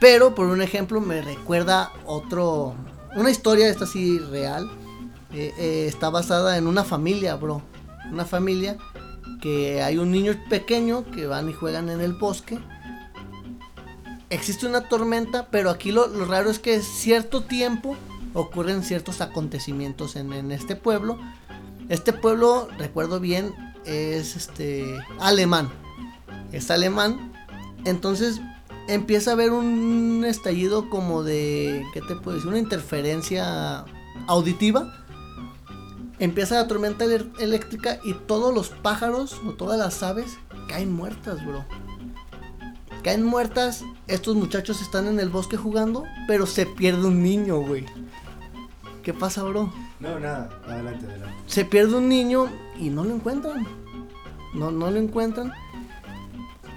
[0.00, 2.74] Pero por un ejemplo me recuerda otro.
[3.16, 4.70] Una historia, esta sí real.
[5.32, 7.62] eh, eh, está basada en una familia, bro.
[8.10, 8.76] Una familia
[9.42, 12.58] que hay un niño pequeño que van y juegan en el bosque
[14.30, 17.96] existe una tormenta, pero aquí lo, lo raro es que cierto tiempo
[18.32, 21.18] ocurren ciertos acontecimientos en, en este pueblo.
[21.90, 23.52] Este pueblo, recuerdo bien,
[23.84, 25.68] es este alemán.
[26.52, 27.32] Es alemán.
[27.84, 28.40] Entonces
[28.88, 32.48] empieza a haber un estallido como de, ¿qué te puedo decir?
[32.48, 33.84] Una interferencia
[34.28, 35.04] auditiva.
[36.20, 37.04] Empieza la tormenta
[37.38, 41.64] eléctrica y todos los pájaros o todas las aves caen muertas, bro
[43.02, 43.82] caen muertas.
[44.06, 47.86] Estos muchachos están en el bosque jugando, pero se pierde un niño, güey.
[49.02, 49.72] ¿Qué pasa, bro?
[50.00, 50.48] No, nada.
[50.66, 51.36] Adelante, adelante.
[51.46, 53.66] Se pierde un niño y no lo encuentran.
[54.54, 55.52] No, no lo encuentran.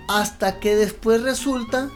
[0.10, 1.90] Hasta que después resulta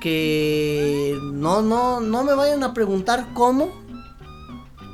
[0.00, 3.70] que no, no, no me vayan a preguntar cómo.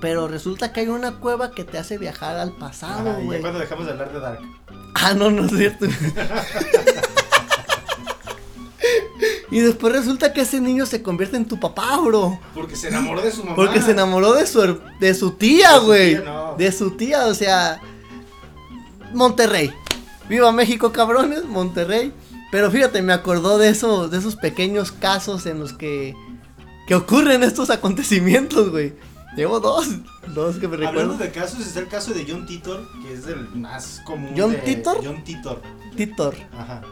[0.01, 3.41] Pero resulta que hay una cueva que te hace viajar al pasado, güey.
[3.41, 4.41] cuando dejamos de hablar de Dark.
[4.95, 5.87] Ah, no, no es cierto.
[9.53, 12.41] y después resulta que ese niño se convierte en tu papá, bro.
[12.55, 13.55] Porque se enamoró de su mamá.
[13.55, 16.17] Porque se enamoró de su, de su tía, güey.
[16.17, 16.55] no.
[16.57, 17.81] De su tía, o sea.
[19.13, 19.73] Monterrey.
[20.29, 22.13] Viva México, cabrones, Monterrey.
[22.51, 26.15] Pero fíjate, me acordó de esos, de esos pequeños casos en los que,
[26.87, 28.95] que ocurren estos acontecimientos, güey.
[29.37, 29.89] Llevo dos,
[30.35, 31.01] dos que me recuerdo.
[31.01, 34.35] Hablando de casos, está el caso de John Titor, que es el más común.
[34.37, 35.01] ¿John de- Titor?
[35.03, 35.63] John Titor.
[35.97, 36.35] Titor.
[36.57, 36.83] Ajá.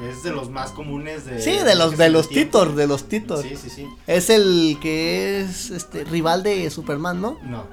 [0.00, 1.40] Es de los más comunes de.
[1.40, 2.28] Sí, de los, de los.
[2.28, 3.42] Titor, de los Titor.
[3.42, 3.88] Sí, sí, sí.
[4.06, 7.38] Es el que es este rival de Superman, ¿no?
[7.42, 7.64] No.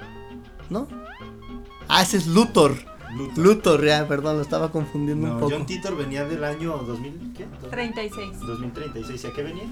[0.69, 0.87] ¿No?
[1.87, 2.75] Ah, ese es Luthor.
[3.15, 3.37] Luthor.
[3.37, 5.51] Luthor, ya, perdón, lo estaba confundiendo un No, poco.
[5.55, 7.45] John Titor venía del año 2000, ¿qué?
[7.69, 8.39] 36.
[8.39, 9.23] 2036.
[9.23, 9.63] ¿Y a qué venía?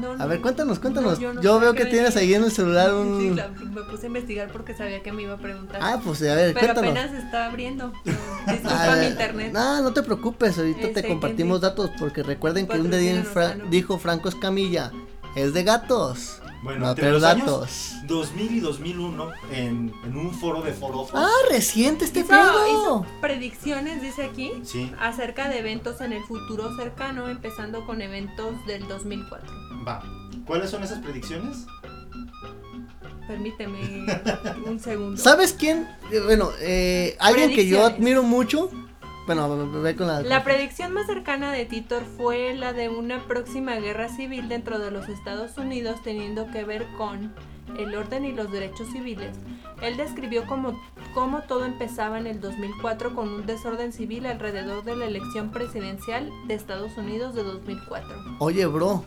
[0.00, 1.20] No, A ver, cuéntanos, cuéntanos.
[1.20, 3.36] No, yo no veo que tienes ahí en el celular Sí, un...
[3.36, 5.80] la- me puse a investigar porque sabía que me iba a preguntar.
[5.82, 6.90] Ah, pues a ver, pero cuéntanos.
[7.04, 7.92] apenas está abriendo.
[8.46, 9.52] Disculpa mi internet.
[9.52, 13.22] No, no te preocupes, ahorita Este, te compartimos ¿quién datos porque recuerden que un día
[13.24, 14.90] Fra- dijo Franco Escamilla,
[15.36, 16.41] es de gatos.
[16.62, 17.92] Bueno, no entre los años datos.
[18.04, 21.12] 2000 y 2001, en, en un foro de forofos.
[21.14, 22.32] Ah, reciente este Hizo,
[22.68, 28.54] hizo predicciones, dice aquí, Sí, acerca de eventos en el futuro cercano, empezando con eventos
[28.66, 29.50] del 2004.
[29.86, 30.02] va.
[30.46, 31.66] ¿Cuáles son esas predicciones?
[33.26, 33.78] permíteme
[34.66, 35.16] un segundo.
[35.16, 35.88] ¿Sabes quién?
[36.10, 38.70] Eh, Bueno, eh, alguien que yo admiro mucho.
[39.26, 40.22] Bueno, ve con la.
[40.22, 44.90] La predicción más cercana de Titor fue la de una próxima guerra civil dentro de
[44.90, 47.32] los Estados Unidos teniendo que ver con
[47.78, 49.36] el orden y los derechos civiles.
[49.80, 50.80] Él describió cómo,
[51.14, 56.28] cómo todo empezaba en el 2004 con un desorden civil alrededor de la elección presidencial
[56.48, 58.36] de Estados Unidos de 2004.
[58.40, 59.04] Oye, bro.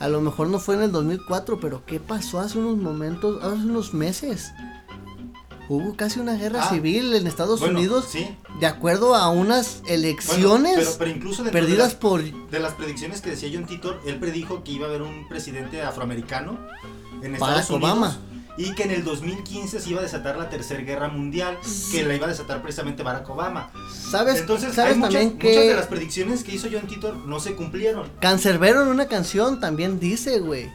[0.00, 3.66] A lo mejor no fue en el 2004, pero ¿qué pasó hace unos momentos, hace
[3.66, 4.52] unos meses?
[5.68, 8.36] Hubo casi una guerra Ah, civil en Estados Bueno, Unidos Sí.
[8.60, 12.58] De acuerdo a unas Bueno, elecciones pero, pero incluso dentro de perdidas las- por De
[12.60, 16.58] las predicciones que decía John Titor, él predijo que iba a haber un presidente afroamericano
[17.22, 17.92] en Barack Estados Unidos.
[17.92, 18.18] Obama.
[18.58, 21.56] Y que en el 2015 se iba a desatar la tercera guerra mundial,
[21.90, 23.70] que la iba a desatar precisamente Barack Obama.
[24.10, 27.16] ¿Sabes, Entonces, ¿sabes hay muchas, también muchas de que las predicciones que hizo John Titor
[27.16, 28.10] no se cumplieron.
[28.20, 30.70] Cancerbero en una canción también dice, güey,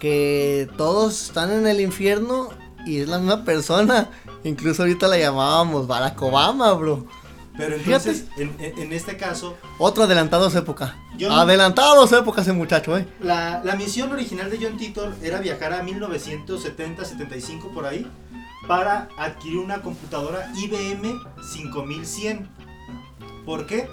[0.00, 2.48] que todos están en el infierno
[2.86, 4.08] y es la misma persona.
[4.46, 7.04] Incluso ahorita la llamábamos Barack Obama, bro.
[7.56, 10.94] Pero entonces, en, este caso, Otro adelantado a su época.
[11.16, 13.08] Yo- Adelantado a su época ese muchacho, eh.
[13.20, 18.06] la, la misión original de John Titor era viajar a 1970-75 por ahí
[18.68, 22.48] para adquirir una computadora IBM 5100.
[23.44, 23.88] ¿Por qué?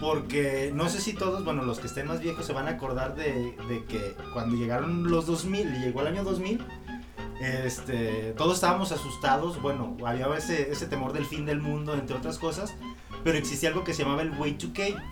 [0.00, 3.16] Porque no sé si todos, bueno, los que estén más viejos se van a acordar
[3.16, 6.64] de, de que cuando llegaron los 2000, y llegó el año 2000,
[7.40, 12.74] este, todos estábamos asustados, bueno, había ese, temor del fin del mundo, entre otras cosas,
[13.24, 15.02] pero existía algo que se llamaba el Way 2K,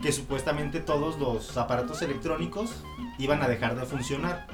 [0.00, 2.70] que supuestamente todos los aparatos electrónicos
[3.18, 4.46] iban a dejar de funcionar.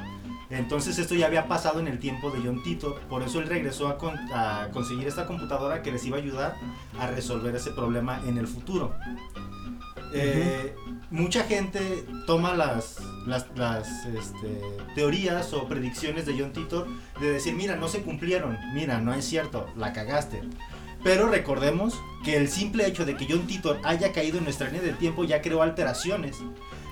[0.48, 3.88] Entonces esto ya había pasado en el tiempo de John Tito, por eso él regresó
[3.88, 6.56] a, a conseguir esta computadora que les iba a ayudar
[6.98, 8.94] a resolver ese problema en el futuro.
[10.12, 10.74] Eh,
[11.10, 14.60] mucha gente toma las, las, las, este,
[14.94, 16.86] teorías o predicciones de John Titor
[17.20, 20.42] de decir, mira, no se cumplieron, mira, no es cierto, la cagaste.
[21.02, 24.82] Pero recordemos que el simple hecho de que John Titor haya caído en nuestra línea
[24.82, 26.38] del tiempo ya creó alteraciones.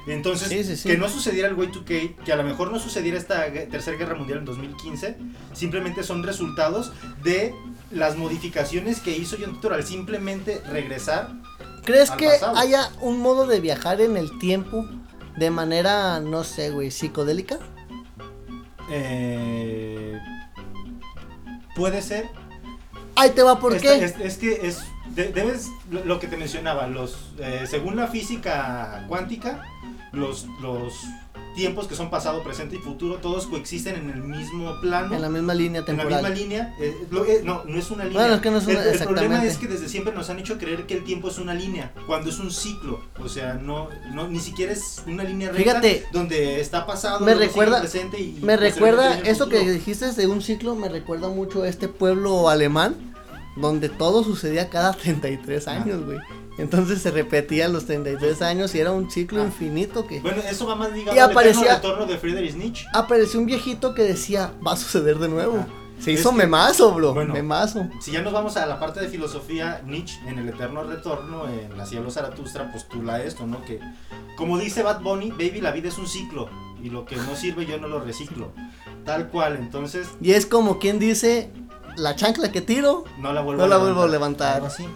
[0.06, 0.88] Entonces, Sí, sí, sí.
[0.88, 4.16] que no sucediera el Way 2K, que a lo mejor no sucediera esta tercera guerra
[4.16, 5.16] mundial en 2015,
[5.52, 7.54] simplemente son resultados de
[7.92, 11.30] las modificaciones que hizo John Titor al simplemente regresar
[11.84, 12.56] ¿Crees que pasado.
[12.56, 14.86] haya un modo de viajar en el tiempo
[15.36, 17.58] de manera, no sé, güey, psicodélica?
[18.90, 20.18] Eh,
[21.74, 22.28] puede ser.
[23.16, 24.04] Ahí te va, ¿por Esta- qué?
[24.04, 24.82] Es, es que es.
[25.14, 25.68] de- debes.
[25.90, 27.32] Lo, lo que te mencionaba, los.
[27.38, 29.62] eh, según la física cuántica,
[30.12, 30.94] los, los
[31.54, 35.14] tiempos que son pasado, presente y futuro, todos coexisten en el mismo plano.
[35.14, 36.22] En la misma línea en la temporal.
[36.22, 36.74] misma línea.
[36.80, 38.20] eh, lo- eh, no, no es una línea.
[38.20, 40.38] Bueno, es que no es una- el, el problema es que desde siempre nos han
[40.38, 43.00] hecho creer que el tiempo es una línea, cuando es un ciclo.
[43.22, 47.34] O sea, no, no ni siquiera es una línea recta Fíjate, donde está pasado, me
[47.34, 51.68] recuerda- presente y Me recuerda, eso que dijiste de un ciclo, me recuerda mucho a
[51.68, 53.11] este pueblo alemán,
[53.56, 55.72] donde todo sucedía cada 33 Ah.
[55.72, 56.18] años, güey.
[56.58, 59.46] Entonces se repetía los 33 años y era un ciclo Ah.
[59.46, 60.20] infinito que...
[60.20, 62.84] Bueno, eso va más ligado Y al aparecía- eterno retorno de Friedrich Nietzsche.
[62.92, 65.58] Apareció un viejito que decía, va a suceder de nuevo.
[65.60, 65.66] Ah,
[65.98, 67.32] Se hizo que- memazo, bro, Bueno.
[67.32, 67.88] memazo.
[68.00, 71.76] Si ya nos vamos a la parte de filosofía, Nietzsche en el eterno retorno, en
[71.78, 73.64] La cielo Zaratustra, postula esto, ¿no?
[73.64, 73.80] Que,
[74.36, 76.50] como dice Bad Bunny, baby, la vida es un ciclo.
[76.82, 78.50] Y lo que no sirve yo no lo reciclo.
[79.04, 81.50] Tal cual, entonces Y es como quien dice,
[81.96, 83.94] la chancla que tiro, no la vuelvo no a la levantar.
[83.94, 84.54] vuelvo a levantar.
[84.56, 84.86] Algo así.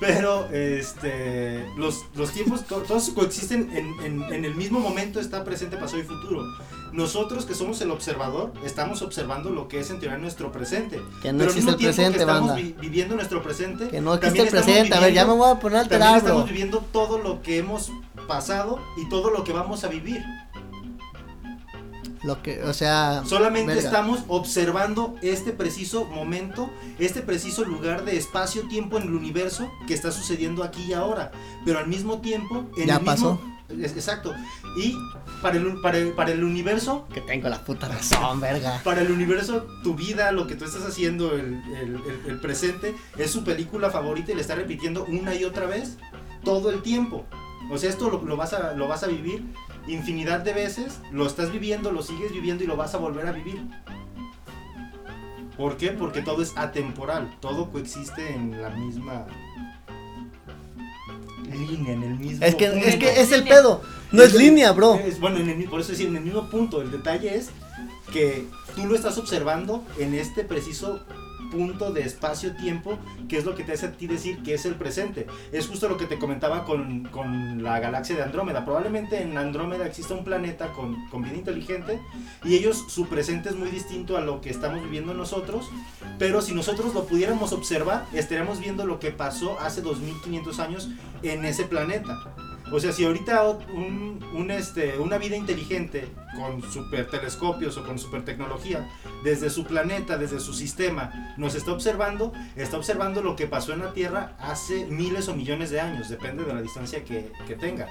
[0.00, 5.44] Pero, este, los, los tiempos, to- todos coexisten en, en- en el mismo momento, está
[5.44, 6.42] presente, pasado y futuro.
[6.92, 11.00] Nosotros que somos el observador, estamos observando lo que es en teoría nuestro presente.
[11.22, 12.54] Que no Pero al existe mismo el presente, que estamos banda.
[12.62, 13.88] vi- viviendo nuestro presente.
[13.88, 14.94] Que no existe también el estamos presente.
[14.96, 17.90] A ver, ya me voy a poner a También estamos viviendo todo lo que hemos
[18.28, 20.22] pasado y todo lo que vamos a vivir.
[22.24, 23.22] Lo que, o sea...
[23.26, 23.82] Solamente verga.
[23.88, 30.10] estamos observando este preciso momento, este preciso lugar de espacio-tiempo en el universo que está
[30.10, 31.32] sucediendo aquí y ahora.
[31.66, 33.40] Pero al mismo tiempo, en Ya el mismo- pasó.
[33.68, 34.34] es- exacto.
[34.76, 34.96] Y
[35.42, 38.80] para el, para el, para el universo, Que tengo la puta razón, verga.
[38.84, 42.94] para el universo, tu vida, lo que tú estás haciendo, el, el- el- el presente,
[43.18, 45.98] es su película favorita y le está repitiendo una y otra vez
[46.42, 47.24] todo el tiempo.
[47.70, 49.44] O sea, esto lo, lo vas a, lo vas a vivir
[49.86, 53.32] infinidad de veces, lo estás viviendo, lo sigues viviendo y lo vas a volver a
[53.32, 53.62] vivir.
[55.56, 55.90] ¿Por qué?
[55.90, 59.26] Porque todo es atemporal, todo coexiste en la misma
[61.50, 62.86] línea, en el mismo Es que, punto.
[62.86, 63.82] es que es el pedo.
[64.10, 64.94] No es línea, bro.
[64.96, 66.82] Es- bueno, en el- por eso decir, en el mismo punto.
[66.82, 67.50] El detalle es
[68.12, 71.00] que tú lo estás observando en este preciso
[71.54, 74.74] punto de espacio-tiempo que es lo que te hace a ti decir que es el
[74.74, 75.26] presente.
[75.52, 78.64] Es justo lo que te comentaba con, con la galaxia de Andrómeda.
[78.64, 82.00] Probablemente en Andrómeda exista un planeta con, con vida inteligente
[82.44, 85.70] y ellos, su presente es muy distinto a lo que estamos viviendo nosotros,
[86.18, 90.88] pero si nosotros lo pudiéramos observar, estaríamos viendo lo que pasó hace 2500 años
[91.22, 92.34] en ese planeta.
[92.72, 93.42] O sea, si ahorita
[93.74, 98.88] un, un, este, una vida inteligente con super telescopios o con super tecnología,
[99.22, 103.80] desde su planeta, desde su sistema, nos está observando, está observando lo que pasó en
[103.80, 107.86] la Tierra hace miles o millones de años, depende de la distancia que, que tenga.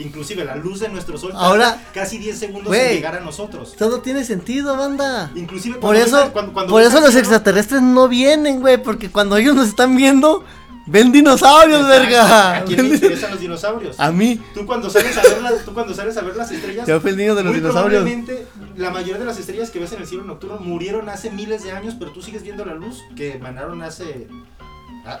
[0.00, 3.74] Inclusive la luz de nuestro sol Ahora, casi 10 segundos en llegar a nosotros.
[3.78, 5.30] Todo tiene sentido, banda.
[5.36, 9.36] Inclusive Por eso, ves- cuando- cuando por eso los extraterrestres no vienen, güey, porque cuando
[9.36, 10.44] ellos nos están viendo,
[10.86, 12.02] ven dinosaurios, Exacto.
[12.02, 12.56] verga.
[12.58, 13.98] ¿A quién le interesan los dinosaurios?
[14.00, 16.86] A mí, Tú cuando sales a ver las, tú cuando sales a ver las estrellas,
[16.86, 18.02] yo fui el niño de los muy dinosaurios.
[18.02, 18.46] probablemente
[18.76, 21.72] la mayoría de las estrellas que ves en el cielo nocturno murieron hace miles de
[21.72, 24.28] años, pero tú sigues viendo la luz que emanaron hace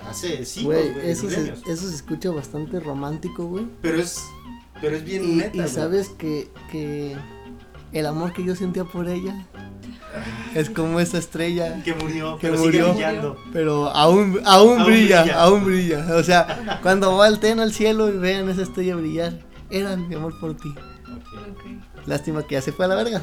[0.08, 1.62] hace siglos, Güey, eso se, milenios.
[1.66, 3.66] eso se escucha bastante romántico, güey.
[3.82, 4.20] Pero es
[4.80, 5.56] pero es bien Y, neta.
[5.64, 7.16] y sabes que, que
[7.92, 9.46] el amor que yo sentía por ella
[10.54, 12.84] es como esa estrella, que murió, que pero murió.
[12.92, 13.36] sigue brillando.
[13.52, 15.40] pero aún, aún, Aún brilla, brilla.
[15.40, 16.06] aún brilla.
[16.16, 19.38] O sea, cuando volteen al cielo y vean esa estrella brillar,
[19.70, 20.72] era mi amor por ti.
[22.06, 23.22] Lástima que ya se fue a la verga.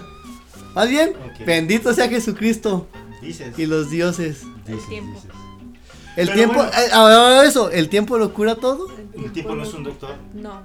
[0.75, 1.13] Más bien,
[1.45, 2.87] bendito sea Jesucristo
[3.21, 3.57] Dices.
[3.57, 4.41] y los dioses.
[4.67, 5.13] dices, tiempo.
[5.13, 5.29] dices.
[6.15, 6.71] El Pero tiempo, bueno.
[6.71, 10.15] eh, ahora eso, el tiempo lo cura todo, El tipo no es un doctor.
[10.33, 10.61] No,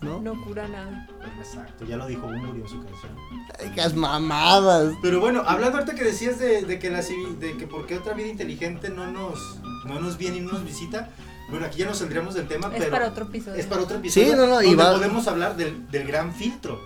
[0.00, 0.20] ¿no?
[0.20, 1.06] no cura nada.
[1.38, 3.12] Exacto, ya lo dijo Bumburi en su canción.
[3.58, 4.94] Ay, qué mamadas.
[5.02, 8.14] Pero bueno, hablando ahorita que decías de, de que la de que por qué otra
[8.14, 11.10] vida inteligente no nos no nos viene y no nos visita.
[11.50, 13.58] Bueno, aquí ya nos saldríamos del tema, Es pero para otro episodio.
[13.58, 14.26] es para otro episodio.
[14.26, 16.78] Sí, no, no, y va- podemos hablar del, del gran filtro.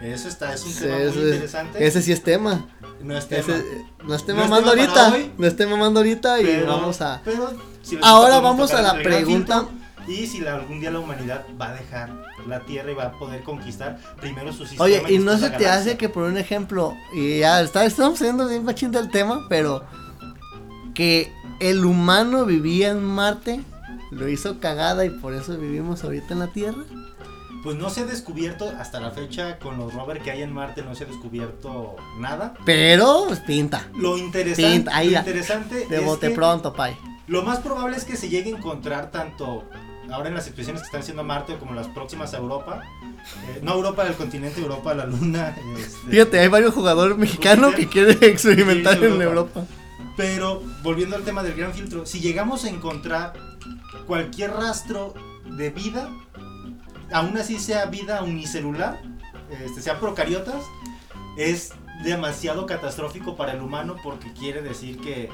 [0.00, 1.86] Eso está, es un Sí, tema ese, muy interesante.
[1.86, 2.66] ese sí es tema.
[3.02, 3.40] no es tema.
[3.40, 3.64] Ese,
[4.04, 5.12] no esté No mamando ahorita.
[5.12, 7.20] hoy, No esté mamando ahorita y pero- vamos a.
[7.24, 9.60] pero si les Ahora vamos a la pregunta.
[9.66, 9.77] filtro
[10.08, 12.10] Y si la- algún día la humanidad va a dejar
[12.46, 14.84] la Tierra y va a poder conquistar primero su sistema.
[14.84, 18.48] Oye, y no se te hace que por un ejemplo, y ya está, estamos saliendo
[18.48, 19.84] bien machín del tema, pero
[20.94, 23.60] que el humano vivía en Marte,
[24.10, 26.82] lo hizo cagada y por eso vivimos ahorita en la Tierra.
[27.62, 30.82] Pues no se ha descubierto hasta la fecha con los rovers que hay en Marte,
[30.82, 32.54] no se ha descubierto nada.
[32.64, 33.88] Pero, pues pinta.
[33.96, 36.96] Lo interesante, Pinta, ahí lo interesante De es bote que pronto, pay.
[37.26, 39.64] lo más probable es que se llegue a encontrar tanto
[40.12, 42.82] ahora en las expediciones que están haciendo a Marte como las próximas a Europa.
[43.48, 45.56] Eh, no Europa, el continente Europa, la Luna.
[45.78, 49.64] este, Fíjate, hay varios jugadores mexicanos que quieren experimentar en Europa.
[50.16, 53.34] Pero volviendo al tema del gran filtro, si llegamos a encontrar
[54.06, 55.14] cualquier rastro
[55.56, 56.10] de vida,
[57.12, 59.00] aún así sea vida unicelular,
[59.64, 60.62] este, sean procariotas,
[61.36, 65.30] es demasiado catastrófico para el humano porque quiere decir que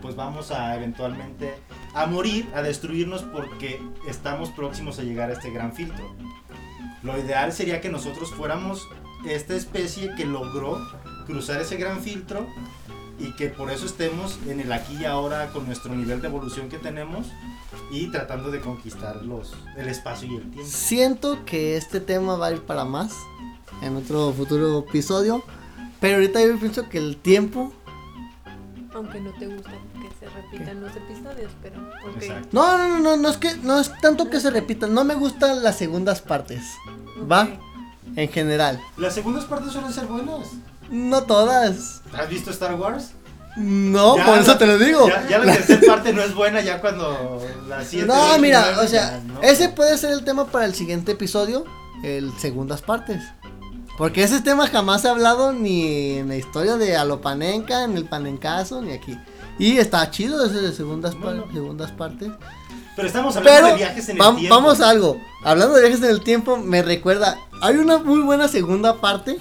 [0.00, 1.54] pues vamos a eventualmente
[1.94, 6.04] a morir, a destruirnos porque estamos próximos a llegar a este gran filtro.
[7.02, 8.86] Lo ideal sería que nosotros fuéramos
[9.26, 10.78] esta especie que logró
[11.26, 12.46] cruzar ese gran filtro
[13.18, 16.68] y que por eso estemos en el aquí y ahora con nuestro nivel de evolución
[16.68, 17.26] que tenemos
[17.90, 20.70] y tratando de conquistar los, el espacio y el tiempo.
[20.70, 23.14] Siento que este tema va a ir para más
[23.82, 25.42] en otro futuro episodio.
[26.00, 27.72] Pero ahorita yo pienso que el tiempo.
[28.94, 31.80] Aunque no te gusta que se repitan los episodios, pero.
[31.80, 32.22] ok.
[32.22, 32.48] Exacto.
[32.52, 34.92] No, no, no, no, no es que no es tanto que se repitan.
[34.92, 36.62] No me gustan las segundas partes.
[37.30, 37.48] ¿Va?
[38.16, 38.80] En general.
[38.96, 40.48] Las segundas partes suelen ser buenas.
[40.90, 42.02] No todas.
[42.12, 43.10] ¿Has visto Star Wars?
[43.56, 45.08] No, Ya por eso la- te lo digo.
[45.08, 48.86] Ya, ya la tercera parte no es buena ya cuando la siete, No, mira, o
[48.88, 49.40] sea, ya, ¿no?
[49.42, 51.64] ese puede ser el tema para el siguiente episodio,
[52.02, 53.22] el segundas partes.
[54.00, 58.06] Porque ese tema jamás se ha hablado ni en la historia de Alopanenca, en el
[58.06, 59.14] Panencaso, ni aquí.
[59.58, 61.52] Y está chido ese de segundas, par- Bueno.
[61.52, 62.30] segundas partes.
[62.96, 64.54] Pero estamos hablando Pero de viajes en el tiempo.
[64.54, 65.18] vamos a algo.
[65.44, 67.36] Hablando de viajes en el tiempo, me recuerda.
[67.60, 69.36] Hay una muy buena segunda parte.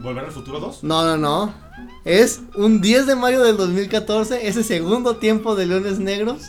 [0.00, 0.84] ¿Volver al futuro 2?
[0.84, 1.52] No, no, no.
[2.04, 6.42] Es un 10 de mayo del 2014, ese segundo tiempo de Leones Negros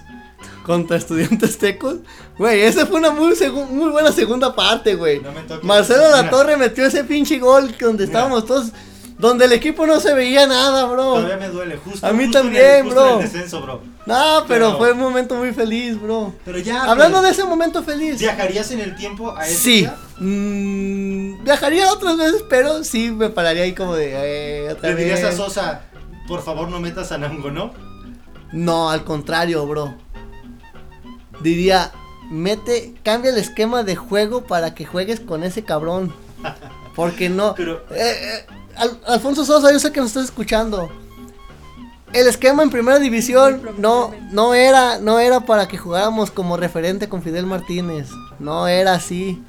[0.68, 1.96] contra Estudiantes Tecos.
[2.38, 3.34] Güey, esa fue una muy,
[3.72, 5.22] muy buena segunda parte, güey.
[5.22, 5.32] No.
[5.64, 8.20] Marcelo La Torre metió ese pinche gol donde Mira.
[8.20, 8.72] estábamos todos,
[9.18, 11.14] donde el equipo no se veía nada, bro.
[11.16, 12.06] Todavía me duele, justo.
[12.06, 13.18] A mí justo también, el, bro.
[13.20, 13.62] descenso.
[13.62, 16.34] No, pero, Pero- fue un momento muy feliz, bro.
[16.44, 16.84] Pero ya.
[16.84, 18.20] Hablando de pues, ese momento feliz.
[18.20, 19.78] ¿Viajarías en el tiempo a ese Sí.
[19.80, 19.96] día?
[20.20, 24.12] Mm, viajaría otras veces, pero sí me pararía ahí como de.
[24.66, 25.32] Eh, otra ¿Le dirías a.
[25.32, 25.82] Sosa,
[26.28, 27.72] por favor no metas a Nango, no?
[28.52, 29.96] No, al contrario, bro.
[31.42, 31.92] Diría,
[32.30, 36.14] mete, cambia el esquema de juego para que juegues con ese cabrón.
[36.96, 37.54] Porque no.
[37.58, 40.90] Pero- Eh, eh, Al- Alfonso Sosa, yo sé que nos estás escuchando.
[42.14, 47.10] el esquema en primera división no, no era, no era para que jugáramos como referente
[47.10, 48.10] con Fidel Martínez.
[48.40, 49.44] No era así.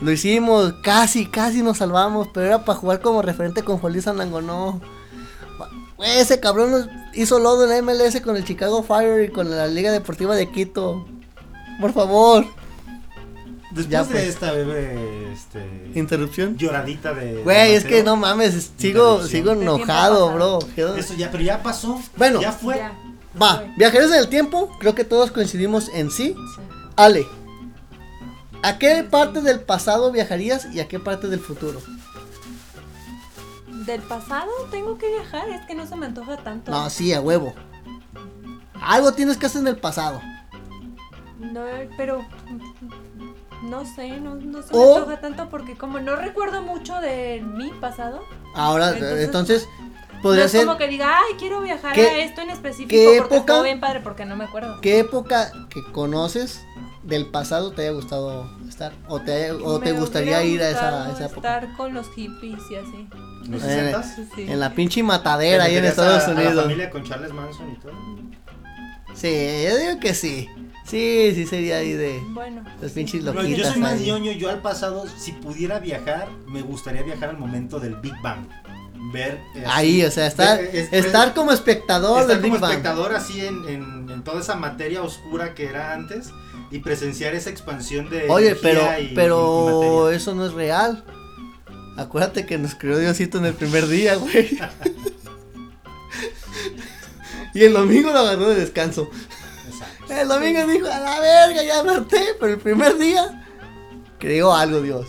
[0.00, 4.06] Lo hicimos, casi, casi nos salvamos, pero era para jugar como referente con Juan Luis
[4.06, 4.80] Anangonó.
[5.98, 9.66] Güey, ese cabrón hizo lodo en la MLS con el Chicago Fire y con la
[9.66, 11.06] Liga Deportiva de Quito.
[11.80, 12.46] Por favor.
[13.72, 14.24] Después Ya, de pues.
[14.28, 16.56] esta bebé, este, Interrupción.
[16.56, 17.42] lloradita de.
[17.42, 20.58] Güey, es que no mames, sigo, sigo enojado, bro.
[20.96, 22.00] Eso ya, pero ya pasó.
[22.16, 22.40] Bueno.
[22.40, 22.76] Ya fue.
[22.76, 22.92] Ya.
[23.40, 23.72] Va, Fue.
[23.76, 26.34] viajeros en el tiempo, creo que todos coincidimos en sí.
[26.56, 26.62] Sí.
[26.96, 27.26] Ale,
[28.62, 31.80] ¿a qué parte del pasado viajarías y a qué parte del futuro?
[33.88, 36.70] Del pasado tengo que viajar, es que no se me antoja tanto.
[36.70, 37.54] No, sí, a huevo.
[38.82, 40.20] Algo tienes que hacer en el pasado.
[41.40, 41.62] No,
[41.96, 42.22] pero
[43.62, 47.42] no sé, no, no se O- me antoja tanto porque como no recuerdo mucho de
[47.42, 48.22] mi pasado,
[48.54, 49.68] Ahora, Entonces- entonces,
[50.16, 52.90] no podría es ser como que diga, ay, quiero viajar ¿Qué- a esto en específico
[52.90, 53.62] qué porque época?
[53.62, 54.82] bien padre porque no me acuerdo.
[54.82, 56.62] qué época que conoces
[57.02, 61.06] del pasado te haya gustado estar o te, haya- o te gustaría ir a esa,
[61.06, 61.56] a esa época.
[61.58, 63.08] Estar con los hippies y así.
[63.48, 64.28] ¿Los Eh, 60s?
[64.34, 64.42] Sí.
[64.48, 66.64] En la pinche matadera ahí en ¿Te Estados meterías a- a la Unidos.
[66.64, 67.92] familia con Charles Manson y todo.
[69.14, 69.28] Sí,
[69.68, 70.48] yo digo que sí.
[70.84, 73.58] Sí, sí sería ahí de Bueno, los pinches No, loquitas.
[73.58, 77.78] yo soy más ñoño, yo al pasado, si pudiera viajar, me gustaría viajar al momento
[77.78, 78.46] del Big Bang.
[79.12, 79.40] Ver.
[79.54, 82.70] eh, Ahí, o sea, estar, ver, es- estar como espectador estar del como Big Bang.
[82.72, 86.30] espectador así en, en- en toda esa materia oscura que era antes
[86.70, 91.04] y presenciar esa expansión de Oye, pero, y- pero eso no es real.
[91.96, 94.58] Acuérdate que nos creó Diosito en el primer día, güey.
[97.54, 99.10] y el domingo lo agarró de descanso.
[99.68, 100.14] Exacto.
[100.14, 103.46] El domingo dijo, a la verga, ya me harté, pero el primer día
[104.18, 105.06] creó algo Dios.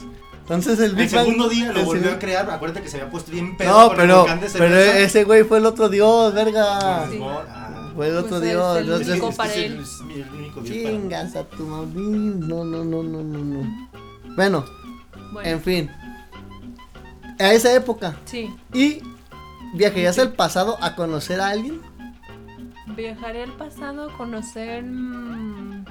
[0.50, 2.98] Entonces el El Big Bang- segundo día lo el volvió a crear, acuérdate que se
[2.98, 5.90] había puesto bien pedo No, con el pero, de pero ese güey fue el otro
[5.90, 7.08] Dios, verga.
[7.12, 7.20] Sí.
[7.22, 8.78] Ah, Fue el otro Pues es Dios.
[8.78, 9.84] el único para el- él.
[10.16, 10.64] el.
[10.64, 12.36] Chingas a tu mami.
[12.48, 13.90] No, no, no, no, no, no.
[14.36, 14.66] Bueno,
[15.34, 15.92] bueno, en fin.
[17.40, 18.16] A esa época.
[18.26, 18.50] sí.
[18.74, 19.02] ¿Y
[19.76, 21.82] viajarías al pasado a conocer a alguien?
[22.96, 24.84] Viajaré al pasado a conocer.
[24.84, 25.86] mm,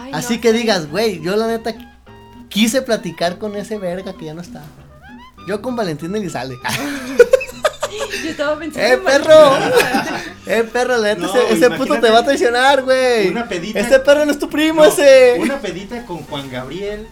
[0.00, 1.74] ay, Así no que digas, güey, yo la neta
[2.48, 4.62] quise platicar con ese verga que ya no está.
[5.46, 6.56] Yo con Valentín Elizalde.
[8.24, 8.86] Yo estaba pensando.
[8.86, 9.56] ¡Eh, en perro!
[10.46, 13.28] Eh, perro, la neta, No, ese, ese puto te va a traicionar, güey.
[13.28, 15.36] una pedita- Este perro no es tu primo, No, ese.
[15.40, 17.06] Una pedita con Juan Gabriel,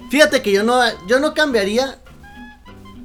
[0.09, 1.97] Fíjate que yo no, yo no cambiaría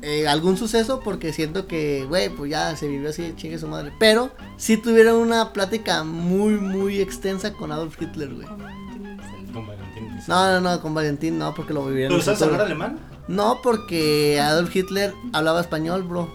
[0.02, 3.92] eh, algún suceso porque siento que, güey, pues ya se vivió así, chingue su madre.
[3.98, 8.46] Pero si tuviera una plática muy, muy extensa con Adolf Hitler, güey.
[8.46, 10.20] Con Valentín.
[10.26, 12.98] No, no, no, con Valentín no, porque lo viviría en ¿Pero sabes hablar alemán?
[13.28, 16.32] No, porque Adolf Hitler hablaba español, bro.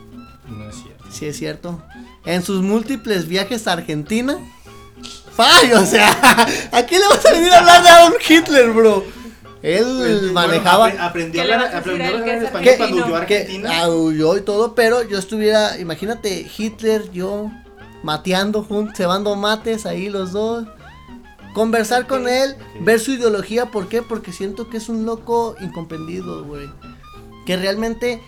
[0.47, 1.05] No es cierto.
[1.09, 1.81] Sí, es cierto.
[2.25, 4.37] En sus múltiples viajes a Argentina.
[5.35, 5.73] ¡Fay!
[5.73, 6.11] O sea,
[6.71, 9.03] ¿a quién le vas a venir a hablar de Adolf Hitler, bro?
[9.61, 9.83] Él
[10.31, 10.91] Bueno, manejaba.
[10.91, 13.05] apre- aprendió a ¿Qué hablar, aprendió a hablar que en es español cuando argentino?
[13.07, 13.79] huyó a que Argentina.
[13.81, 17.49] aulló y todo, pero yo estuviera, imagínate, Hitler, yo,
[18.03, 20.67] mateando juntos, cebando mates ahí los dos,
[21.55, 24.01] conversar con él, ver su ideología, ¿por qué?
[24.03, 26.69] Porque siento que es un loco incomprendido, güey,
[27.47, 28.21] que realmente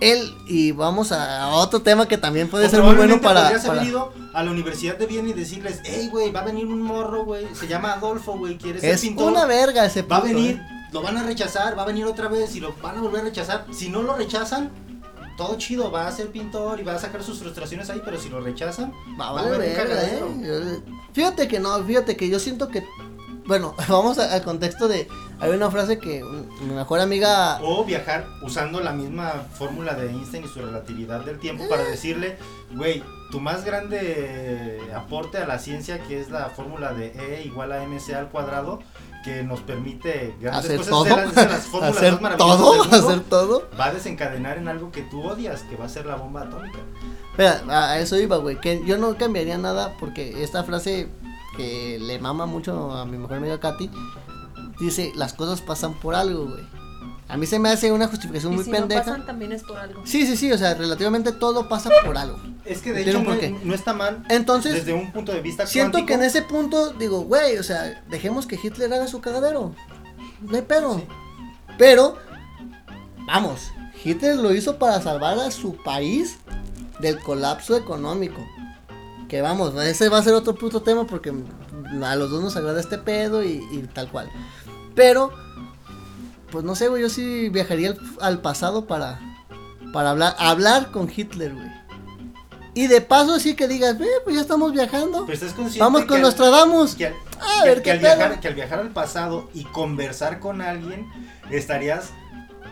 [0.00, 3.42] él, y vamos a otro tema que también puede O ser muy bueno para.
[3.42, 6.44] podrías para- haber ido a la Universidad de Viena y decirles, hey, güey, va a
[6.44, 9.32] venir un morro, güey, se llama Adolfo, güey, ¿quieres ser Es pintor?
[9.32, 10.88] una verga ese Va a puto, venir, eh.
[10.92, 13.24] lo van a rechazar, va a venir otra vez y lo van a volver a
[13.24, 13.66] rechazar.
[13.72, 14.70] Si no lo rechazan,
[15.36, 18.28] todo chido, va a ser pintor y va a sacar sus frustraciones ahí, pero si
[18.28, 20.34] lo rechazan, Va a va a valer haber un cagadero.
[20.42, 20.80] eh.
[21.12, 22.84] Fíjate que no, fíjate que yo siento que.
[23.48, 25.08] Bueno, vamos a- al contexto de.
[25.40, 26.22] Hay una frase que
[26.60, 27.58] mi mejor amiga.
[27.62, 31.90] O viajar usando la misma fórmula de Einstein y su relatividad del tiempo para Eh.
[31.90, 32.36] decirle,
[32.74, 37.72] güey, tu más grande aporte a la ciencia, que es la fórmula de E igual
[37.72, 38.80] a mc al cuadrado,
[39.24, 41.04] que nos permite grandes Hacer cosas, todo.
[41.04, 42.76] de las, de las fórmulas Hacer más maravillosas todo.
[42.84, 43.68] mundo, Hacer todo.
[43.78, 46.78] va a desencadenar en algo que tú odias, que va a ser la bomba atómica.
[47.36, 48.60] Mira, a eso iba, güey.
[48.60, 51.08] Que yo no cambiaría nada porque esta frase
[51.58, 53.90] que le mama mucho a mi mejor amiga Katy
[54.80, 56.64] dice: Las cosas pasan por algo, güey.
[57.28, 59.00] A mí se me hace una justificación Y muy si pendeja.
[59.02, 60.00] no pasan también es por algo.
[60.06, 62.38] Sí, sí, sí, o sea, relativamente todo pasa por algo.
[62.64, 63.34] Es que de hecho no,
[63.64, 66.06] no está mal Entonces, desde un punto de vista siento cuántico.
[66.06, 69.74] que en ese punto digo, güey, o sea, dejemos que Hitler haga su cagadero.
[70.40, 71.00] No hay pedo.
[71.00, 71.04] Sí.
[71.76, 72.16] Pero,
[73.26, 76.38] vamos, Hitler lo hizo para salvar a su país
[76.98, 78.40] del colapso económico.
[79.28, 81.32] Que vamos, ese va a ser otro puto tema porque
[82.02, 84.30] a los dos nos agrada este pedo y, y tal cual.
[84.94, 85.30] Pero,
[86.50, 89.20] pues no sé, güey, yo sí viajaría al, al pasado para,
[89.92, 91.68] para hablar, hablar con Hitler, güey.
[92.74, 95.22] Y de paso sí que digas, ve, pues ya estamos viajando.
[95.26, 96.94] Pero estás consciente Vamos con Nostradamus.
[96.94, 98.16] que al, A que- ver que qué al pedo.
[98.16, 101.06] viajar, que al viajar al pasado y conversar con alguien
[101.50, 102.10] estarías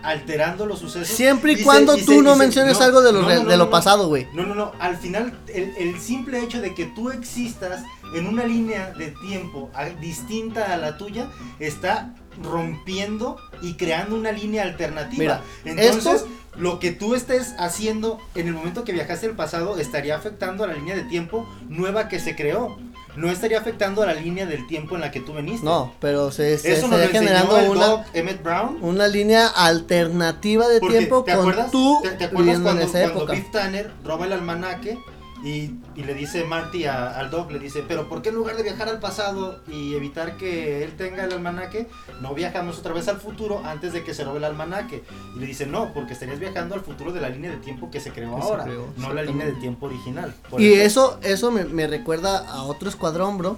[0.03, 1.09] alterando los sucesos.
[1.17, 3.71] Siempre y cuando se- tú no se- menciones algo de lo, no, no, de lo
[3.71, 4.27] pasado, güey.
[4.33, 4.73] No, no, no.
[4.79, 7.83] Al final, el, el simple hecho de que tú existas
[8.15, 11.29] en una línea de tiempo a- distinta a la tuya
[11.59, 15.19] está rompiendo y creando una línea alternativa.
[15.19, 19.79] Mira, Entonces, esto- lo que tú estés haciendo en el momento que viajaste al pasado
[19.79, 22.79] estaría afectando a la línea de tiempo nueva que se creó.
[23.17, 25.65] No estaría afectando a la línea del tiempo en la que tú veniste.
[25.65, 28.79] No, pero se, se estaría generando una, Doc Emmett Brown.
[28.83, 33.01] una línea alternativa de Porque, tiempo ¿te con tú ¿te, te acuerdas cuando, en esa
[33.01, 33.33] cuando época.
[33.33, 34.99] Biff Tanner roba el almanaque
[35.47, 38.89] y, le dice Marty al Doc, le dice, pero ¿por qué en lugar de viajar
[38.89, 41.87] al pasado y evitar que él tenga el almanaque,
[42.21, 45.05] no viajamos otra vez al futuro antes de que se robe el almanaque?
[45.37, 48.01] Y le dice, no, porque estarías viajando al futuro de la línea de tiempo que
[48.01, 48.67] se creó ahora,
[48.97, 50.35] no la línea de tiempo original.
[50.59, 53.57] Y eso, eso me, recuerda a otro escuadrón, bro.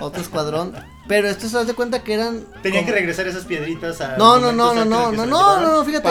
[0.00, 0.74] Otro escuadrón.
[1.06, 2.44] Pero esto se das de cuenta que eran.
[2.62, 4.16] Tenían que regresar esas piedritas a.
[4.16, 6.08] No, no, no, no, no, no, no, no, fíjate.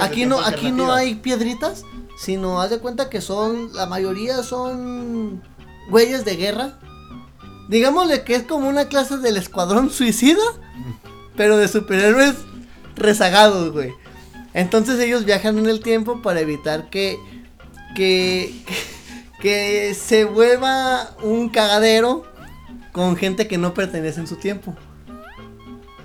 [0.00, 1.84] Aquí, no, aquí no hay piedritas
[2.16, 5.42] sino haz de cuenta que son, la mayoría son
[5.90, 6.78] güeyes de guerra.
[7.68, 10.42] Digámosle que es como una clase del escuadrón suicida,
[11.36, 12.34] pero de superhéroes
[12.94, 13.92] rezagados, güey.
[14.54, 17.18] Entonces ellos viajan en el tiempo para evitar que,
[17.94, 18.54] que,
[19.40, 22.24] que se vuelva un cagadero
[22.92, 24.74] con gente que no pertenece en su tiempo.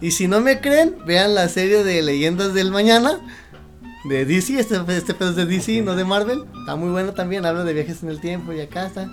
[0.01, 3.22] Y si no me creen, vean la serie de Leyendas del Mañana
[4.06, 4.60] de DC.
[4.60, 6.45] Este, este pedo es de DC, no de Marvel.
[6.60, 7.45] Está muy bueno también.
[7.45, 9.10] Habla de viajes en el tiempo y acá está.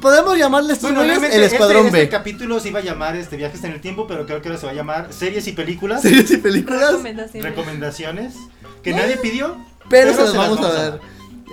[0.00, 2.02] Podemos llamarle estos Bueno, el Escuadrón este, B.
[2.04, 4.58] este capítulo se iba a llamar este Viajes en el Tiempo, pero creo que ahora
[4.58, 6.00] se va a llamar Series y Películas.
[6.00, 6.92] Series y películas.
[6.92, 7.50] Recomendaciones.
[7.50, 8.34] Recomendaciones
[8.82, 9.54] que nadie pidió.
[9.90, 11.00] Pero, se las vamos a dar.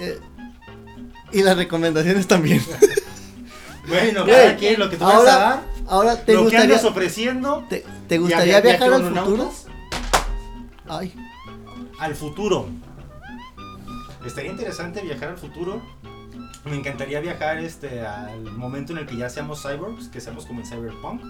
[0.02, 0.20] Eh,
[1.34, 2.64] y las recomendaciones también.
[3.88, 6.76] Bueno, cada quien lo que tú vas a ahora, dar, ahora te lo que gustaría.
[6.76, 7.66] andas ofreciendo.
[7.70, 9.52] ¿Te, te gustaría había- viajar al futuro?
[10.88, 11.14] Ay,
[12.00, 12.68] Al futuro.
[14.26, 15.82] Estaría interesante viajar al futuro.
[16.66, 20.60] Me encantaría viajar este al momento en el que ya seamos cyborgs, que seamos como
[20.60, 21.22] en Cyberpunk.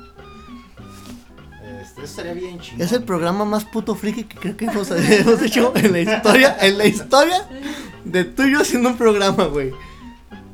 [1.82, 2.82] Este, eso estaría bien chingón.
[2.82, 6.57] es el programa más puto friki que creo que hemos, hemos hecho en la historia.
[6.59, 7.47] En la historia
[8.03, 9.72] de tú y yo haciendo un programa, güey.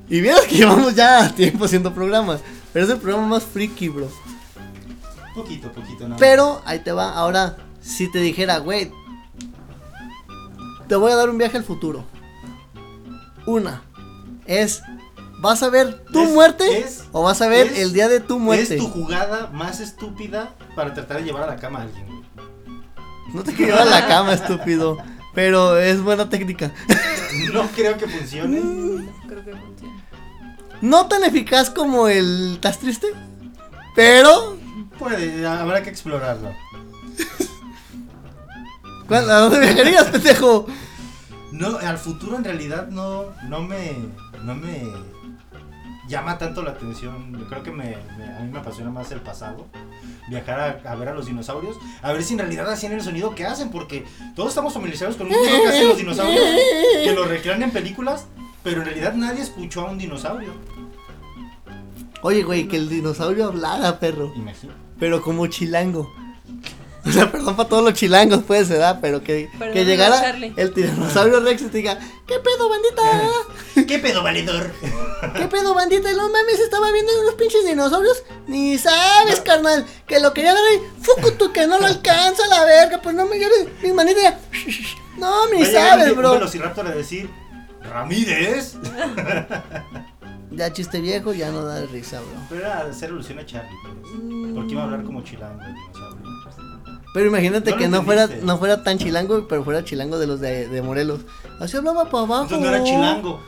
[0.10, 2.42] Y vieras que llevamos ya tiempo haciendo programas.
[2.74, 4.10] Pero es el programa más friki, bro.
[5.34, 6.18] Poquito, poquito, no.
[6.18, 7.14] Pero ahí te va.
[7.14, 8.92] Ahora, si te dijera, güey,
[10.88, 12.04] te voy a dar un viaje al futuro.
[13.46, 13.82] Una
[14.46, 14.82] es,
[15.42, 18.20] ¿vas a ver tu Es- muerte es- o vas a ver es- el día de
[18.20, 18.76] tu muerte?
[18.76, 22.06] Es tu jugada más estúpida para tratar de llevar a la cama a alguien.
[23.34, 24.98] No te quiero llevar a la cama, estúpido.
[25.34, 26.72] Pero es buena técnica.
[27.54, 28.62] No creo que funcione.
[28.62, 29.10] Mm.
[29.28, 30.04] Creo que funciona.
[30.80, 33.08] No tan eficaz como el ¿Estás triste?
[33.94, 34.56] Pero.
[34.98, 36.54] Puede, habrá que explorarlo.
[39.08, 40.68] ¿Cuál- ¿A dónde viajarías, pendejo?
[41.52, 43.94] No, al futuro en realidad no, no me,
[44.44, 44.84] no me,
[46.08, 47.36] llama tanto la atención.
[47.40, 49.66] Yo creo que me, me- a mí me apasiona más el pasado.
[50.28, 53.36] Viajar a, a ver a los dinosaurios, a ver si en realidad hacían el sonido
[53.36, 56.44] que hacen, porque todos estamos familiarizados con un sonido que hacen los dinosaurios,
[57.04, 58.26] que lo recrean en películas,
[58.64, 60.52] pero en realidad nadie escuchó a un dinosaurio.
[62.22, 64.34] Oye, güey, que el dinosaurio hablara, perro.
[64.36, 64.74] Imagina.
[65.00, 66.12] Pero como chilango.
[67.08, 68.98] O sea, perdón para todos los chilangos, puede ser, ¿verdad?
[69.00, 70.54] Pero que, que llegara Charlie.
[70.58, 73.86] el tiranosaurio Rex y te diga, ¿qué pedo, bandita?
[73.88, 74.72] ¿Qué pedo, valedor?
[75.38, 76.12] ¿Qué pedo, bandita?
[76.14, 78.24] No mames, estaba viendo unos pinches dinosaurios.
[78.48, 80.80] Ni sabes, carnal, que lo quería ver ahí.
[81.02, 83.00] Fucutu, que no lo alcanza la verga.
[83.04, 84.22] Pues no me llores, mi manita.
[84.22, 84.40] ya,
[85.18, 86.32] No, ni Va a llegar sabes, un, un bro.
[86.34, 87.30] velociraptor a decir,
[87.84, 88.78] Ramírez.
[90.52, 92.30] Ya chiste viejo, ya no da risa, bro.
[92.50, 94.54] Pero era hacer alusión a Charlie, pues.
[94.56, 96.35] Porque iba a hablar como chilango el dinosaurio.
[97.16, 100.40] Pero imagínate No que no fuera, no fuera tan chilango, pero fuera chilango de los
[100.40, 101.22] de, de Morelos.
[101.60, 102.44] Así hablaba para abajo.
[102.44, 103.40] Entonces no era chilango.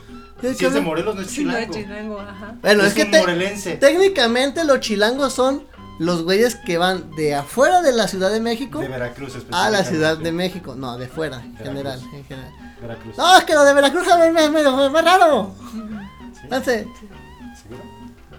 [0.42, 1.74] Es Si es de Morelos, no es Sí, no es chilango.
[1.74, 2.54] chilango, ajá.
[2.62, 3.76] Bueno, es, es que un te- morelense.
[3.76, 5.64] técnicamente los chilangos son
[5.98, 9.84] los güeyes que van de afuera de la Ciudad de México De Veracruz, a la
[9.84, 10.32] Ciudad de.
[10.32, 10.74] México.
[10.76, 11.66] No, de fuera, en Veracruz.
[11.68, 12.52] general, en general.
[12.80, 13.18] Veracruz.
[13.18, 15.54] No, es que lo de Veracruz es me- me- me- me raro.
[15.72, 16.40] ¿Sí?
[16.44, 17.17] Entonces, ¿Seguro?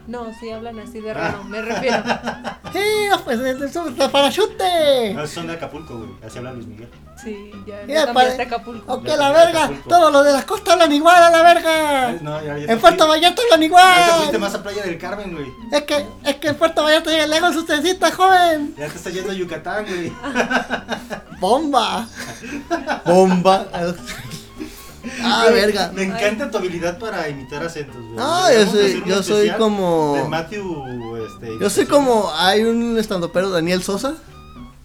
[0.09, 1.97] No, sí hablan así de raro, me refiero.
[2.73, 2.79] sí,
[3.11, 5.13] no, pues es es de parachute.
[5.13, 6.09] No, son de Acapulco, güey.
[6.25, 6.89] Así habla Luis Miguel.
[7.23, 8.93] Sí, ya, Mira, ya cambiaste pare- Acapulco.
[8.93, 9.59] Ok, Ya la verga.
[9.65, 9.89] Acapulco.
[9.89, 12.11] Todos los de la costa hablan igual a la verga.
[12.21, 14.39] No, ya, ya En Puerto fui- Vallarta hablan ya te fuiste igual.
[14.39, 15.53] más a Playa del Carmen, güey.
[15.71, 17.83] Es que, es que en Puerto Vallarta llega lejos ustedes,
[18.15, 18.73] joven.
[18.77, 20.11] Ya te está yendo a Yucatán, güey.
[21.39, 22.07] Bomba.
[23.05, 23.67] Bomba.
[25.23, 25.91] Ah, Güey, verga.
[25.93, 28.15] Me encanta tu habilidad para imitar acentos, güey.
[28.15, 31.59] No, yo Deberíamos soy- hacer un yo soy como- De Matthew, este.
[31.59, 34.15] Yo soy como, hay un estandopero, Daniel Sosa.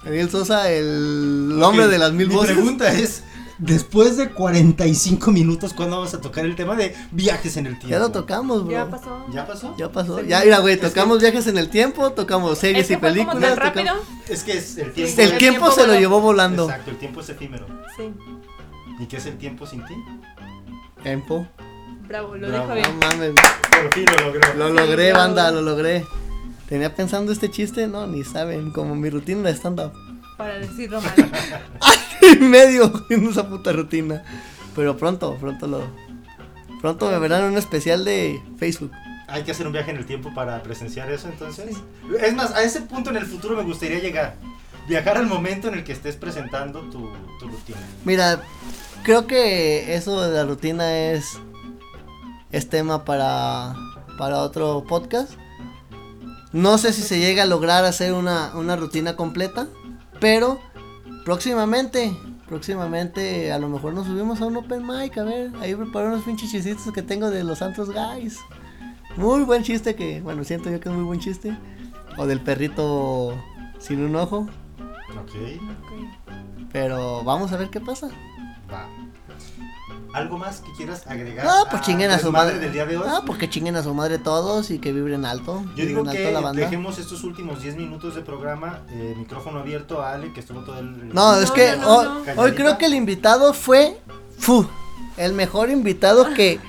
[0.04, 2.52] Daniel Sosa, el hombre de las mil mi voces.
[2.52, 3.22] pregunta es:
[3.58, 7.88] después de 45 minutos, ¿cuándo vamos a tocar el tema de viajes en el tiempo?
[7.88, 8.72] Ya lo tocamos, bro.
[8.72, 9.24] Ya pasó.
[9.32, 9.74] ¿Ya pasó?
[9.78, 10.20] Ya pasó.
[10.22, 13.08] Ya, mira, güey, que- tocamos viajes en el tiempo, tocamos series Es que y fue
[13.16, 13.54] como películas.
[13.54, 13.84] tan rápido.
[13.94, 15.00] tocamos- Es que es el tiempo.
[15.00, 16.64] El El tiempo tiempo se lo llevó volando.
[16.64, 17.66] Exacto, el tiempo es efímero.
[17.96, 18.12] Sí,
[18.98, 19.94] ¿Y qué es el tiempo sin ti?
[21.02, 21.46] Tiempo.
[22.08, 22.74] bravo, lo Bravo.
[22.74, 22.98] dijo No bien.
[22.98, 23.34] mames.
[23.70, 24.54] Por fin lo logró.
[24.54, 25.24] Lo Sí, logré, bravo.
[25.24, 26.04] banda, lo logré.
[26.68, 29.92] Tenía pensando este chiste, no, ni saben, como mi rutina de stand-up.
[30.38, 31.14] Para decirlo mal.
[32.22, 34.22] y medio en esa puta rutina.
[34.74, 35.82] Pero pronto, pronto lo.
[36.80, 38.90] Pronto me verán en un especial de Facebook.
[39.28, 41.76] Hay que hacer un viaje en el tiempo para presenciar eso, entonces.
[42.20, 44.36] Es más, a ese punto en el futuro me gustaría llegar.
[44.88, 47.78] Viajar al momento en el que estés presentando tu, tu rutina.
[48.04, 48.42] Mira,
[49.04, 51.38] creo que eso de la rutina es.
[52.50, 53.74] Es tema para.
[54.18, 55.32] Para otro podcast.
[56.52, 59.68] No sé si se llega a lograr hacer una, una rutina completa.
[60.20, 60.58] Pero
[61.24, 62.16] próximamente.
[62.48, 65.16] Próximamente a lo mejor nos subimos a un open mic.
[65.18, 68.38] A ver, ahí preparo unos pinches chisitos que tengo de los Santos Guys.
[69.16, 71.56] Muy buen chiste que, bueno, siento yo que es muy buen chiste.
[72.16, 73.34] O del perrito
[73.78, 74.46] sin un ojo.
[75.18, 76.24] Ok, Ok.
[76.72, 78.10] Pero vamos a ver qué pasa.
[78.72, 78.86] Va.
[80.14, 81.44] ¿Algo más que quieras agregar?
[81.44, 82.64] No, pues chinguen a su desmadre madre.
[82.64, 83.04] del día de hoy?
[83.08, 85.64] Ah, pues que chinguen a su madre todos y que vibren alto.
[85.76, 86.60] Yo digo que alto la banda.
[86.62, 90.78] dejemos estos últimos 10 minutos de programa, eh, micrófono abierto a Ale, que estuvo todo
[90.78, 91.12] el...
[91.12, 92.56] No, es No, que no, no, hoy, no.
[92.56, 93.98] creo que el invitado fue
[94.38, 94.66] fu,
[95.16, 96.60] el mejor invitado que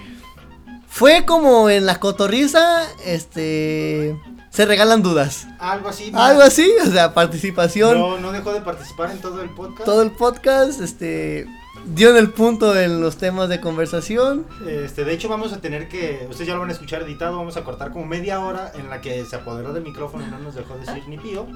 [0.87, 4.17] fue como en la cotorriza, este
[4.49, 5.45] se regalan dudas.
[5.59, 6.11] Algo así.
[6.15, 9.83] Algo así, o sea, participación, No, no dejó de participar en todo el podcast.
[9.83, 11.45] todo el podcast, este
[11.85, 14.45] dio en el punto en los temas de conversación.
[14.67, 16.25] Este, de hecho, vamos a tener que.
[16.29, 17.37] Ustedes ya lo van a escuchar editado.
[17.37, 20.39] Vamos a cortar como media hora en la que se apoderó del micrófono y no
[20.39, 21.47] nos dejó decir ni pío.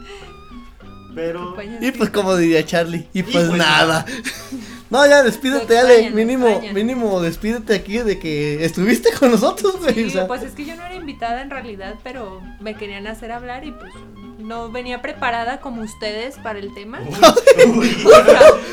[1.16, 1.56] Pero.
[1.82, 4.06] Y pues como diría Charlie, y pues, pues nada.
[4.90, 9.76] No, ya despídete, Ale, mínimo, mínimo despídete aquí de que estuviste con nosotros.
[9.94, 10.26] Sí, o sea.
[10.28, 13.72] pues es que yo no era invitada en realidad, pero me querían hacer hablar y
[13.72, 13.94] pues
[14.40, 17.00] no venía preparada como ustedes para el tema.
[17.68, 17.98] Uy, uy,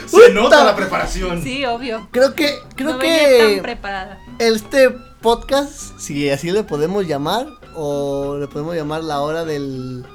[0.07, 1.43] se nota la preparación.
[1.43, 2.09] Sí, obvio.
[2.13, 4.19] Creo que, creo no venía tan que preparada.
[4.39, 4.91] este
[5.21, 10.07] podcast, si así le podemos llamar, o le podemos llamar la hora del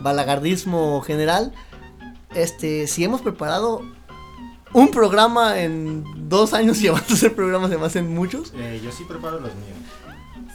[0.00, 1.52] balagardismo general,
[2.34, 3.82] este, si hemos preparado
[4.72, 8.52] un programa en dos años llevando a hacer programas, se me hacen muchos.
[8.56, 9.78] Eh, yo sí preparo los míos.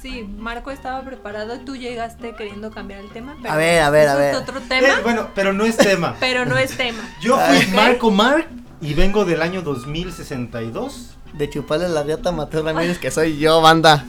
[0.02, 3.36] Sí, Marco estaba preparado y tú llegaste queriendo cambiar el tema.
[3.42, 4.34] Pero A ver, a ver, a ver.
[4.34, 6.16] Es otro tema, Eh, bueno, pero no es tema.
[6.20, 7.00] pero no es tema.
[7.22, 7.68] Yo fui.
[7.76, 8.48] Marco Mark
[8.82, 11.16] y vengo del año 2062.
[11.34, 14.06] De chuparle la riata a Mateo Ramírez, que soy yo, banda.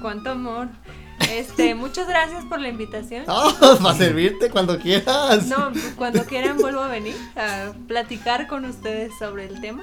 [0.00, 0.68] Cuánto amor.
[1.30, 3.24] Este, muchas gracias por la invitación.
[3.26, 5.46] No, para servirte cuando quieras.
[5.46, 9.82] No, pues, cuando quieran vuelvo a venir a platicar con ustedes sobre el tema.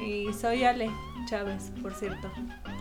[0.00, 0.90] Y soy Ale,
[1.30, 2.28] Chávez, por cierto.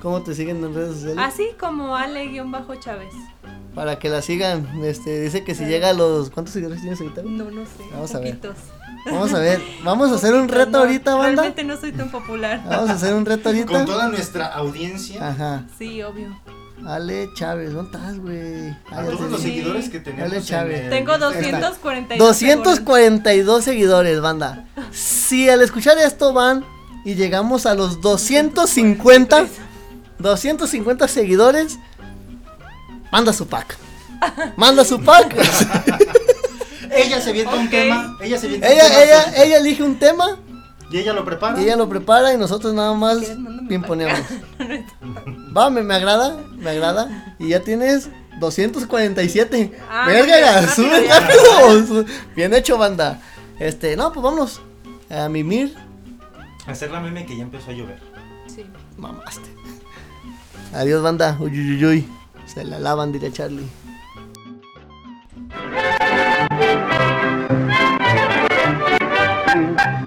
[0.01, 1.19] ¿Cómo te siguen en redes sociales?
[1.19, 3.13] Así como Ale-Chávez.
[3.75, 4.83] Para que la sigan.
[4.83, 6.31] Este, dice que si llega a los.
[6.31, 7.21] ¿Cuántos seguidores tienes ahorita?
[7.23, 7.83] No, no sé.
[7.93, 8.39] Vamos a ver.
[9.05, 9.61] Vamos a ver.
[9.83, 11.43] Vamos a hacer un reto No, ahorita, banda.
[11.43, 12.63] Realmente no soy tan popular.
[12.67, 13.67] Vamos a hacer un reto ahorita.
[13.67, 15.65] Con toda nuestra audiencia, Ajá.
[15.77, 16.35] Sí, obvio.
[16.83, 18.69] Ale Chávez, ¿dónde estás, güey?
[18.89, 19.41] a todos los.
[19.41, 19.49] Sí.
[19.49, 20.31] seguidores que tenemos.
[20.31, 20.81] Dale, Chávez.
[20.85, 21.61] el Tengo Instagram.
[21.61, 22.27] 242.
[22.27, 24.65] 242 seguidores, banda.
[24.91, 26.65] Si al escuchar esto van
[27.05, 29.47] y llegamos a los 250,
[30.19, 31.79] 250 seguidores,
[33.11, 33.77] manda su pack.
[34.57, 35.35] Manda su pack.
[36.91, 38.17] Ella se viene un tema.
[38.21, 40.39] Ella se viene un ella, tema, ella, ella elige un tema
[40.91, 41.59] Y ella lo prepara.
[41.61, 43.19] y ella lo prepara y nosotros nada más
[43.69, 44.19] imponemos.
[45.55, 47.35] Va, me, me agrada, me agrada.
[47.39, 49.79] Y ya tienes 247.
[49.89, 52.05] Ah, Verga, sube rápido.
[52.35, 53.21] Bien hecho, banda.
[53.59, 54.61] Este, no, pues vámonos.
[55.09, 55.75] A mimir.
[56.69, 57.99] Hacer la meme que ya empezó a llover.
[58.45, 58.63] Sí.
[58.95, 59.49] Mamaste.
[60.73, 61.35] Adiós, banda.
[61.39, 62.07] Uy uy uy.
[62.45, 63.67] Se la lavan, diría Charlie.